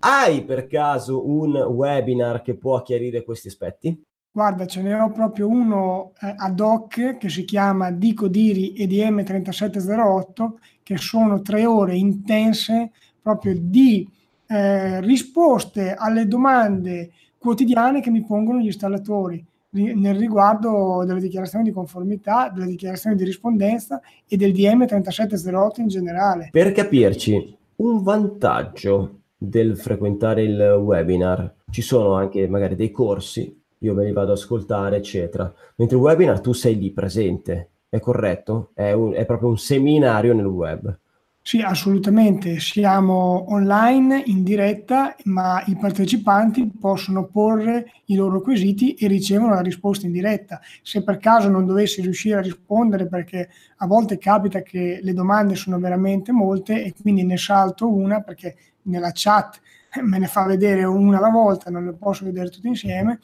Hai 0.00 0.44
per 0.44 0.66
caso 0.66 1.28
un 1.28 1.54
webinar 1.54 2.42
che 2.42 2.56
può 2.56 2.82
chiarire 2.82 3.22
questi 3.22 3.48
aspetti? 3.48 4.02
Guarda, 4.30 4.66
ce 4.66 4.80
ne 4.82 4.94
ho 4.94 5.10
proprio 5.10 5.46
uno 5.46 6.12
eh, 6.20 6.34
ad 6.36 6.58
hoc 6.58 7.18
che 7.18 7.28
si 7.28 7.44
chiama 7.44 7.90
Dico 7.90 8.28
Diri 8.28 8.74
EDM 8.74 9.22
3708, 9.22 10.58
che 10.82 10.96
sono 10.96 11.42
tre 11.42 11.66
ore 11.66 11.96
intense 11.96 12.92
proprio 13.20 13.54
di 13.56 14.08
eh, 14.46 15.00
risposte 15.00 15.94
alle 15.94 16.26
domande 16.26 17.12
quotidiane 17.38 18.00
che 18.00 18.10
mi 18.10 18.24
pongono 18.24 18.58
gli 18.58 18.66
installatori 18.66 19.36
ri- 19.36 19.44
nel 19.72 20.16
riguardo 20.16 21.02
delle 21.06 21.20
dichiarazioni 21.20 21.64
di 21.64 21.70
conformità, 21.72 22.50
delle 22.50 22.66
dichiarazioni 22.66 23.16
di 23.16 23.24
rispondenza 23.24 24.00
e 24.28 24.36
del 24.36 24.52
DM 24.52 24.84
3708 24.86 25.80
in 25.80 25.88
generale. 25.88 26.48
Per 26.50 26.72
capirci, 26.72 27.56
un 27.76 28.02
vantaggio 28.02 29.20
del 29.36 29.76
frequentare 29.76 30.42
il 30.42 30.60
webinar, 30.80 31.54
ci 31.70 31.82
sono 31.82 32.14
anche 32.14 32.46
magari 32.48 32.76
dei 32.76 32.90
corsi, 32.90 33.60
io 33.78 33.94
me 33.94 34.04
li 34.04 34.12
vado 34.12 34.32
ad 34.32 34.38
ascoltare, 34.38 34.96
eccetera. 34.96 35.52
Mentre 35.76 35.96
il 35.96 36.02
webinar 36.02 36.40
tu 36.40 36.52
sei 36.52 36.78
lì 36.78 36.92
presente, 36.92 37.70
è 37.88 37.98
corretto? 37.98 38.70
È, 38.74 38.92
un- 38.92 39.14
è 39.14 39.24
proprio 39.24 39.48
un 39.48 39.58
seminario 39.58 40.34
nel 40.34 40.46
web. 40.46 40.98
Sì, 41.44 41.60
assolutamente. 41.60 42.60
Siamo 42.60 43.50
online 43.52 44.22
in 44.26 44.44
diretta, 44.44 45.16
ma 45.24 45.60
i 45.66 45.76
partecipanti 45.76 46.70
possono 46.78 47.26
porre 47.26 47.84
i 48.06 48.14
loro 48.14 48.40
quesiti 48.40 48.94
e 48.94 49.08
ricevono 49.08 49.54
la 49.54 49.60
risposta 49.60 50.06
in 50.06 50.12
diretta. 50.12 50.60
Se 50.82 51.02
per 51.02 51.18
caso 51.18 51.48
non 51.48 51.66
dovessi 51.66 52.00
riuscire 52.00 52.36
a 52.36 52.40
rispondere, 52.42 53.08
perché 53.08 53.48
a 53.78 53.86
volte 53.88 54.18
capita 54.18 54.62
che 54.62 55.00
le 55.02 55.12
domande 55.14 55.56
sono 55.56 55.80
veramente 55.80 56.30
molte 56.30 56.84
e 56.84 56.94
quindi 57.00 57.24
ne 57.24 57.36
salto 57.36 57.92
una 57.92 58.20
perché 58.20 58.54
nella 58.82 59.10
chat 59.12 59.60
me 60.00 60.18
ne 60.18 60.26
fa 60.28 60.44
vedere 60.46 60.84
una 60.84 61.18
alla 61.18 61.28
volta, 61.28 61.70
non 61.70 61.84
le 61.86 61.92
posso 61.94 62.24
vedere 62.24 62.50
tutte 62.50 62.68
insieme, 62.68 63.18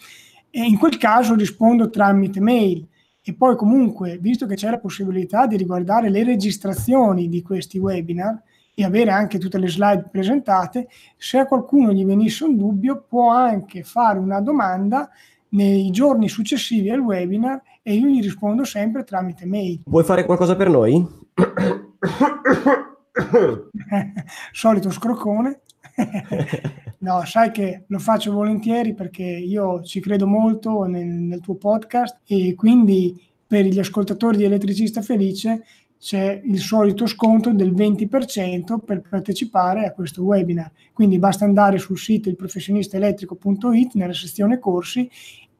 e 0.51 0.65
in 0.65 0.77
quel 0.77 0.97
caso 0.99 1.35
rispondo 1.37 1.89
tramite 1.89 2.41
mail. 2.41 2.85
E 3.29 3.35
poi 3.35 3.57
comunque, 3.57 4.17
visto 4.17 4.47
che 4.47 4.55
c'è 4.55 4.71
la 4.71 4.79
possibilità 4.79 5.47
di 5.47 5.59
riguardare 5.59 6.09
le 6.09 6.25
registrazioni 6.25 7.29
di 7.29 7.43
questi 7.43 7.77
webinar 7.77 8.43
e 8.75 8.85
avere 8.85 9.11
anche 9.11 9.37
tutte 9.37 9.59
le 9.59 9.69
slide 9.69 10.09
presentate, 10.11 10.89
se 11.19 11.37
a 11.37 11.45
qualcuno 11.45 11.93
gli 11.93 12.07
venisse 12.07 12.45
un 12.45 12.57
dubbio 12.57 13.05
può 13.07 13.31
anche 13.31 13.83
fare 13.83 14.19
una 14.19 14.41
domanda 14.41 15.11
nei 15.51 15.91
giorni 15.91 16.31
successivi 16.31 16.89
al 16.89 17.01
webinar 17.01 17.61
e 17.83 17.93
io 17.93 18.07
gli 18.07 18.23
rispondo 18.23 18.65
sempre 18.65 19.05
tramite 19.05 19.45
mail. 19.45 19.83
Vuoi 19.85 20.05
fare 20.05 20.25
qualcosa 20.25 20.57
per 20.57 20.71
noi? 20.71 21.07
Solito 24.53 24.91
scroccone. 24.91 25.61
no, 26.99 27.25
sai 27.25 27.51
che 27.51 27.85
lo 27.87 27.99
faccio 27.99 28.33
volentieri 28.33 28.95
perché 28.95 29.25
io 29.25 29.83
ci 29.83 30.01
credo 30.01 30.27
molto 30.27 30.85
nel, 30.85 31.07
nel 31.07 31.41
tuo 31.41 31.57
podcast 31.57 32.21
e 32.27 32.55
quindi 32.55 33.21
per 33.47 33.65
gli 33.65 33.79
ascoltatori 33.79 34.37
di 34.37 34.45
Elettricista 34.45 35.03
Felice 35.03 35.65
c'è 35.99 36.41
il 36.45 36.61
solito 36.61 37.07
sconto 37.07 37.53
del 37.53 37.75
20% 37.75 38.79
per 38.85 39.01
partecipare 39.01 39.87
a 39.87 39.93
questo 39.93 40.23
webinar. 40.23 40.71
Quindi 40.93 41.19
basta 41.19 41.45
andare 41.45 41.79
sul 41.79 41.99
sito 41.99 42.29
ilprofessionistaelettrico.it 42.29 43.95
nella 43.95 44.13
sezione 44.13 44.59
corsi, 44.59 45.11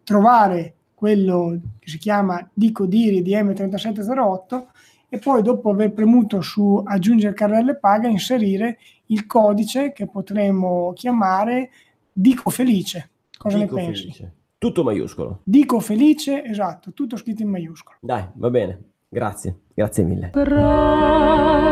trovare 0.05 0.75
quello 0.95 1.59
che 1.79 1.89
si 1.89 1.99
chiama 1.99 2.49
Dico 2.53 2.87
Diri 2.87 3.23
DM3708 3.23 4.65
e 5.09 5.19
poi 5.19 5.43
dopo 5.43 5.71
aver 5.71 5.93
premuto 5.93 6.41
su 6.41 6.83
aggiungere 6.85 7.35
carrelle 7.35 7.77
paga 7.77 8.09
inserire 8.09 8.79
il 9.07 9.27
codice 9.27 9.93
che 9.93 10.07
potremmo 10.07 10.93
chiamare 10.95 11.71
Dico 12.13 12.51
Felice. 12.51 13.11
Cosa 13.39 13.59
Dico 13.59 13.77
ne 13.77 13.85
pensi? 13.85 14.03
felice. 14.03 14.33
Tutto 14.59 14.83
maiuscolo. 14.83 15.41
Dico 15.45 15.79
Felice, 15.81 16.45
esatto, 16.45 16.93
tutto 16.93 17.17
scritto 17.17 17.43
in 17.43 17.49
maiuscolo. 17.51 17.97
Dai, 18.01 18.25
va 18.35 18.51
bene. 18.51 18.83
Grazie, 19.09 19.61
grazie 19.73 20.03
mille. 20.05 20.31
Grazie, 20.33 21.69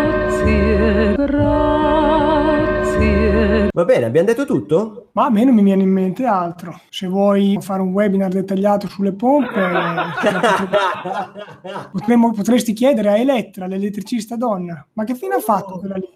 grazie. 1.17 2.46
Va 2.99 3.85
bene, 3.85 4.07
abbiamo 4.07 4.27
detto 4.27 4.47
tutto? 4.47 5.09
Ma 5.13 5.27
a 5.27 5.31
me 5.31 5.45
non 5.45 5.55
mi 5.55 5.63
viene 5.63 5.83
in 5.83 5.91
mente 5.91 6.25
altro. 6.25 6.81
Se 6.89 7.07
vuoi 7.07 7.59
fare 7.61 7.83
un 7.83 7.93
webinar 7.93 8.31
dettagliato 8.31 8.89
sulle 8.89 9.13
pompe, 9.13 9.53
potremmo- 11.93 12.33
potresti 12.33 12.73
chiedere 12.73 13.11
a 13.11 13.19
Elettra, 13.19 13.67
l'elettricista 13.67 14.37
donna. 14.37 14.85
Ma 14.95 15.05
che 15.05 15.15
fine 15.15 15.35
ha 15.35 15.41
fatto 15.41 15.79
quella 15.79 15.97
lì? 15.97 16.09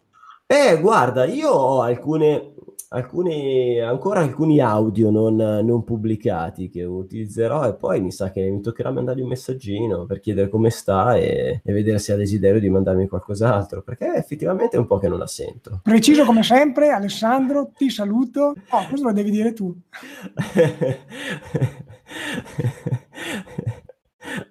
Eh, 0.46 0.80
guarda, 0.80 1.26
io 1.26 1.50
ho 1.50 1.82
alcune, 1.82 2.54
alcuni, 2.88 3.78
ancora 3.80 4.20
alcuni 4.20 4.60
audio 4.60 5.10
non, 5.10 5.36
non 5.36 5.84
pubblicati 5.84 6.68
che 6.68 6.84
utilizzerò 6.84 7.66
e 7.66 7.74
poi 7.74 8.00
mi 8.00 8.10
sa 8.10 8.30
che 8.30 8.48
mi 8.48 8.60
toccherà 8.60 8.90
mandargli 8.90 9.20
un 9.20 9.28
messaggino 9.28 10.06
per 10.06 10.20
chiedere 10.20 10.48
come 10.48 10.70
sta 10.70 11.16
e, 11.16 11.60
e 11.64 11.72
vedere 11.72 11.98
se 11.98 12.12
ha 12.12 12.16
desiderio 12.16 12.60
di 12.60 12.68
mandarmi 12.68 13.08
qualcos'altro, 13.08 13.82
perché 13.82 14.14
effettivamente 14.14 14.76
è 14.76 14.78
un 14.78 14.86
po' 14.86 14.98
che 14.98 15.08
non 15.08 15.18
la 15.18 15.26
sento. 15.26 15.80
Preciso 15.82 16.24
come 16.24 16.42
sempre, 16.42 16.90
Alessandro, 16.90 17.70
ti 17.76 17.90
saluto. 17.90 18.54
Oh, 18.70 18.86
questo 18.88 19.06
lo 19.06 19.12
devi 19.12 19.30
dire 19.30 19.52
tu. 19.52 19.74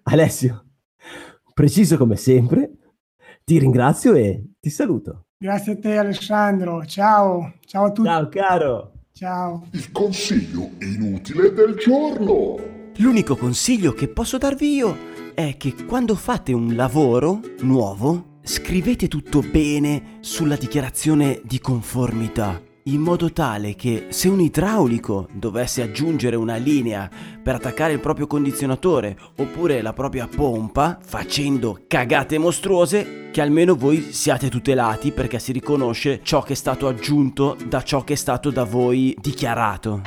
Alessio, 0.04 0.66
preciso 1.54 1.98
come 1.98 2.16
sempre, 2.16 2.72
ti 3.44 3.60
ringrazio 3.60 4.14
e 4.14 4.44
ti 4.60 4.70
saluto. 4.70 5.26
Grazie 5.42 5.72
a 5.72 5.78
te 5.78 5.98
Alessandro. 5.98 6.86
Ciao. 6.86 7.54
Ciao 7.66 7.86
a 7.86 7.92
tutti. 7.94 8.10
Ciao 8.10 8.28
caro. 8.28 8.92
Ciao. 9.14 9.68
Il 9.72 9.90
consiglio 9.94 10.72
inutile 10.82 11.54
del 11.54 11.76
giorno. 11.76 12.58
L'unico 12.98 13.38
consiglio 13.38 13.94
che 13.94 14.10
posso 14.10 14.38
darvi 14.38 14.76
io 14.76 14.98
è 15.34 15.56
che 15.56 15.86
quando 15.86 16.16
fate 16.16 16.52
un 16.52 16.76
lavoro 16.76 17.40
nuovo, 17.62 18.40
scrivete 18.44 19.08
tutto 19.08 19.40
bene 19.40 20.18
sulla 20.20 20.58
dichiarazione 20.58 21.40
di 21.46 21.62
conformità, 21.62 22.62
in 22.84 23.02
modo 23.02 23.32
tale 23.32 23.76
che 23.76 24.08
se 24.10 24.28
un 24.28 24.40
idraulico 24.40 25.28
dovesse 25.32 25.82
aggiungere 25.82 26.36
una 26.36 26.56
linea 26.56 27.10
per 27.42 27.56
attaccare 27.56 27.94
il 27.94 28.00
proprio 28.00 28.28
condizionatore 28.28 29.18
oppure 29.38 29.82
la 29.82 29.94
propria 29.94 30.28
pompa, 30.28 30.98
facendo 31.02 31.82
cagate 31.88 32.38
mostruose, 32.38 33.30
che 33.32 33.42
almeno 33.42 33.76
voi 33.76 34.12
siate 34.12 34.50
tutelati 34.50 35.12
perché 35.12 35.40
si 35.40 35.52
riconosce 35.52 36.22
ciò 36.24 36.42
che 36.42 36.54
è 36.54 36.56
stato 36.56 36.88
aggiunto 36.88 37.56
da 37.68 37.84
ciò 37.84 38.04
che 38.04 38.14
è 38.14 38.18
stato 38.18 38.50
da 38.50 38.64
voi 38.64 39.16
dichiarato. 39.20 40.02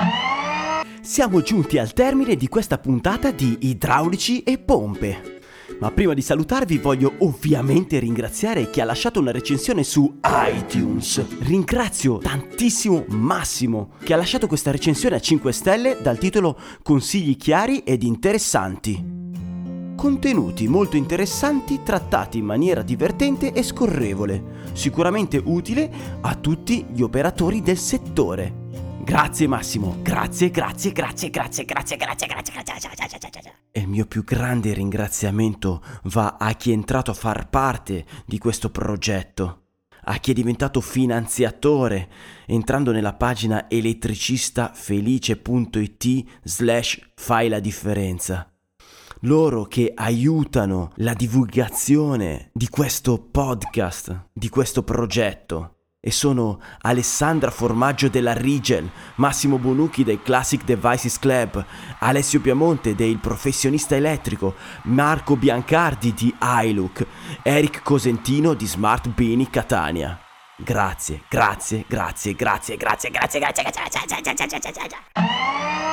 Siamo 1.01 1.41
giunti 1.41 1.77
al 1.77 1.93
termine 1.93 2.35
di 2.35 2.47
questa 2.47 2.77
puntata 2.77 3.31
di 3.31 3.57
idraulici 3.61 4.43
e 4.43 4.57
pompe. 4.57 5.32
Ma 5.79 5.91
prima 5.91 6.13
di 6.13 6.21
salutarvi 6.21 6.77
voglio 6.77 7.13
ovviamente 7.19 7.99
ringraziare 7.99 8.69
chi 8.69 8.79
ha 8.79 8.85
lasciato 8.85 9.19
una 9.19 9.31
recensione 9.31 9.83
su 9.83 10.19
iTunes. 10.23 11.23
Ringrazio 11.39 12.19
tantissimo 12.19 13.05
Massimo 13.09 13.91
che 14.01 14.13
ha 14.13 14.17
lasciato 14.17 14.47
questa 14.47 14.71
recensione 14.71 15.17
a 15.17 15.19
5 15.19 15.51
stelle 15.51 15.97
dal 16.01 16.17
titolo 16.17 16.57
Consigli 16.81 17.35
chiari 17.35 17.79
ed 17.79 18.03
interessanti. 18.03 19.21
Contenuti 19.95 20.67
molto 20.67 20.97
interessanti 20.97 21.81
trattati 21.83 22.37
in 22.37 22.45
maniera 22.45 22.81
divertente 22.81 23.53
e 23.53 23.61
scorrevole, 23.63 24.71
sicuramente 24.73 25.41
utile 25.43 25.91
a 26.21 26.35
tutti 26.35 26.85
gli 26.93 27.01
operatori 27.01 27.61
del 27.61 27.77
settore. 27.77 28.62
Grazie 29.03 29.47
Massimo, 29.47 29.97
grazie, 30.01 30.49
grazie, 30.49 30.93
grazie, 30.93 31.29
grazie, 31.29 31.65
grazie, 31.65 31.97
grazie, 31.97 32.25
grazie, 32.25 32.53
grazie, 32.53 32.89
grazie, 32.95 33.29
grazie. 33.29 33.53
E 33.71 33.81
il 33.81 33.89
mio 33.89 34.05
più 34.05 34.23
grande 34.23 34.73
ringraziamento 34.73 35.83
va 36.03 36.37
a 36.39 36.53
chi 36.53 36.71
è 36.71 36.73
entrato 36.73 37.11
a 37.11 37.13
far 37.13 37.49
parte 37.49 38.05
di 38.25 38.37
questo 38.37 38.69
progetto, 38.69 39.63
a 40.05 40.15
chi 40.19 40.31
è 40.31 40.33
diventato 40.33 40.79
finanziatore 40.79 42.09
entrando 42.45 42.93
nella 42.93 43.13
pagina 43.13 43.69
elettricistafelice.it 43.69 46.23
slash 46.43 47.01
fai 47.15 47.49
la 47.49 47.59
differenza 47.59 48.47
loro 49.25 49.65
che 49.65 49.91
aiutano 49.95 50.91
la 50.95 51.13
divulgazione 51.13 52.49
di 52.53 52.67
questo 52.67 53.19
podcast, 53.19 54.29
di 54.33 54.49
questo 54.49 54.83
progetto. 54.83 55.82
E 56.05 56.11
sono 56.11 56.59
Alessandra 56.81 57.49
Formaggio 57.49 58.09
della 58.09 58.33
Rigel, 58.33 58.91
Massimo 59.15 59.57
Bonucchi 59.57 60.03
del 60.03 60.21
Classic 60.21 60.61
Devices 60.61 61.17
Club, 61.17 61.65
Alessio 61.99 62.41
Piamonte 62.41 62.93
del 62.93 63.19
Professionista 63.19 63.95
Elettrico, 63.95 64.55
Marco 64.83 65.37
Biancardi 65.37 66.13
di 66.13 66.35
iLook, 66.65 67.07
Eric 67.41 67.83
Cosentino 67.83 68.53
di 68.53 68.67
Smart 68.67 69.07
Bini 69.07 69.49
Catania. 69.49 70.22
Grazie, 70.63 71.23
grazie, 71.29 71.85
grazie, 71.87 72.33
grazie, 72.35 72.77
grazie, 72.77 73.09
grazie, 73.11 73.11
grazie, 73.11 74.71
grazie. 74.71 74.97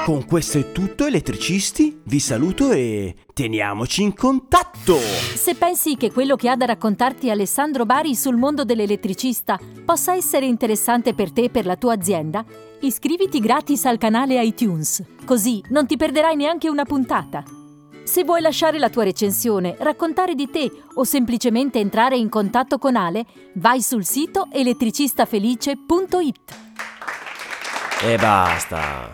Con 0.05 0.25
questo 0.25 0.59
è 0.59 0.73
tutto 0.73 1.07
elettricisti, 1.07 2.01
vi 2.05 2.21
saluto 2.21 2.71
e 2.73 3.15
teniamoci 3.35 4.03
in 4.03 4.15
contatto! 4.15 4.97
Se 4.97 5.55
pensi 5.55 5.97
che 5.97 6.11
quello 6.11 6.37
che 6.37 6.49
ha 6.49 6.57
da 6.57 6.65
raccontarti 6.65 7.31
Alessandro 7.31 7.85
Bari 7.85 8.15
sul 8.15 8.37
mondo 8.37 8.65
dell'elettricista 8.65 9.59
possa 9.85 10.15
essere 10.15 10.47
interessante 10.47 11.15
per 11.15 11.33
te 11.33 11.45
e 11.45 11.51
per 11.51 11.67
la 11.67 11.77
tua 11.77 11.93
azienda, 11.93 12.45
iscriviti 12.81 13.41
gratis 13.41 13.85
al 13.85 13.99
canale 13.99 14.43
iTunes, 14.43 15.03
così 15.25 15.63
non 15.69 15.87
ti 15.87 15.97
perderai 15.97 16.35
neanche 16.35 16.69
una 16.69 16.85
puntata. 16.85 17.60
Se 18.05 18.25
vuoi 18.25 18.41
lasciare 18.41 18.79
la 18.79 18.91
tua 18.91 19.05
recensione, 19.05 19.77
raccontare 19.79 20.35
di 20.35 20.51
te 20.51 20.71
o 20.95 21.05
semplicemente 21.05 21.79
entrare 21.79 22.17
in 22.17 22.29
contatto 22.29 22.79
con 22.79 22.97
Ale, 22.97 23.25
vai 23.55 23.83
sul 23.83 24.05
sito 24.05 24.49
elettricistafelice.it. 24.51 26.59
E 28.03 28.17
basta. 28.17 29.11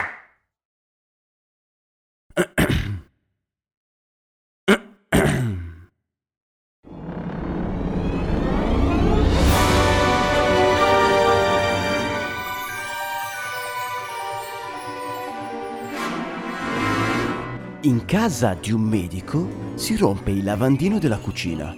In 17.86 18.04
casa 18.04 18.54
di 18.54 18.72
un 18.72 18.80
medico 18.80 19.74
si 19.76 19.96
rompe 19.96 20.32
il 20.32 20.42
lavandino 20.42 20.98
della 20.98 21.18
cucina. 21.18 21.72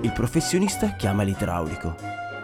Il 0.00 0.10
professionista 0.10 0.96
chiama 0.96 1.22
l'idraulico. 1.22 1.94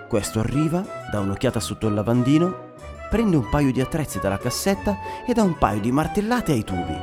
Questo 0.07 0.39
arriva, 0.39 0.87
dà 1.11 1.19
un'occhiata 1.19 1.59
sotto 1.59 1.89
il 1.89 1.95
lavandino, 1.95 2.75
prende 3.11 3.35
un 3.35 3.49
paio 3.49 3.73
di 3.73 3.81
attrezzi 3.81 4.21
dalla 4.21 4.39
cassetta 4.39 4.97
e 5.27 5.33
dà 5.33 5.43
un 5.43 5.59
paio 5.59 5.81
di 5.81 5.91
martellate 5.91 6.53
ai 6.53 6.63
tubi. 6.63 6.95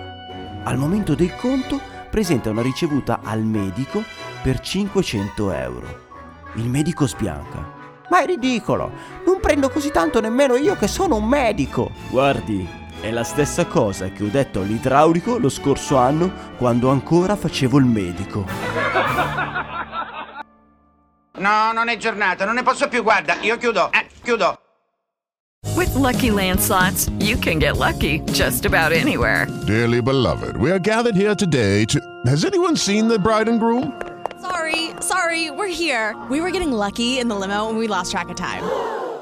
Al 0.64 0.78
momento 0.78 1.16
del 1.16 1.36
conto 1.36 1.78
presenta 2.10 2.50
una 2.50 2.62
ricevuta 2.62 3.20
al 3.22 3.44
medico 3.44 4.02
per 4.42 4.62
500 4.62 5.52
euro. 5.52 6.00
Il 6.54 6.70
medico 6.70 7.08
sbianca. 7.08 7.74
Ma 8.10 8.22
è 8.22 8.26
ridicolo! 8.26 8.90
Non 9.26 9.42
prendo 9.42 9.70
così 9.70 9.92
tanto 9.92 10.22
nemmeno 10.22 10.56
io 10.56 10.78
che 10.78 10.88
sono 10.88 11.18
un 11.18 11.28
medico! 11.28 11.92
Guardi, 12.10 12.79
è 13.02 13.12
la 13.12 13.24
stessa 13.24 13.66
cosa 13.66 14.10
che 14.10 14.24
ho 14.24 14.28
detto 14.28 14.62
all'idraulico 14.62 15.38
lo 15.38 15.50
scorso 15.50 15.98
anno 15.98 16.32
quando 16.58 16.90
ancora 16.90 17.36
facevo 17.36 17.78
il 17.78 17.86
medico. 17.86 18.46
No, 21.38 21.72
non 21.72 21.88
è 21.88 21.96
giornata, 21.98 22.44
non 22.44 22.56
ne 22.56 22.64
posso 22.64 22.90
più, 22.90 23.02
guarda, 23.02 23.36
io 23.42 23.58
chiudo, 23.58 23.92
eh, 23.92 24.08
chiudo. 24.22 24.60
With 25.76 25.94
Lucky 25.96 26.32
Land 26.32 26.60
slots, 26.60 27.10
you 27.20 27.38
can 27.38 27.60
get 27.60 27.78
lucky 27.78 28.20
just 28.32 28.66
about 28.66 28.92
anywhere. 28.92 29.48
Dearly 29.66 30.02
beloved, 30.02 30.58
we 30.58 30.72
are 30.72 30.80
gathered 30.80 31.16
here 31.16 31.36
today 31.36 31.86
to. 31.86 32.00
Has 32.26 32.44
anyone 32.44 32.76
seen 32.76 33.08
the 33.08 33.18
bride 33.18 33.48
and 33.48 33.60
groom? 33.60 33.94
Sorry, 34.42 34.92
sorry, 35.02 35.52
we're 35.52 35.68
here. 35.68 36.16
We 36.30 36.42
were 36.42 36.52
getting 36.52 36.72
lucky 36.72 37.20
in 37.20 37.30
the 37.30 37.36
limo 37.36 37.70
and 37.70 37.78
we 37.78 37.88
lost 37.88 38.12
track 38.12 38.30
of 38.30 38.36
time. 38.36 38.64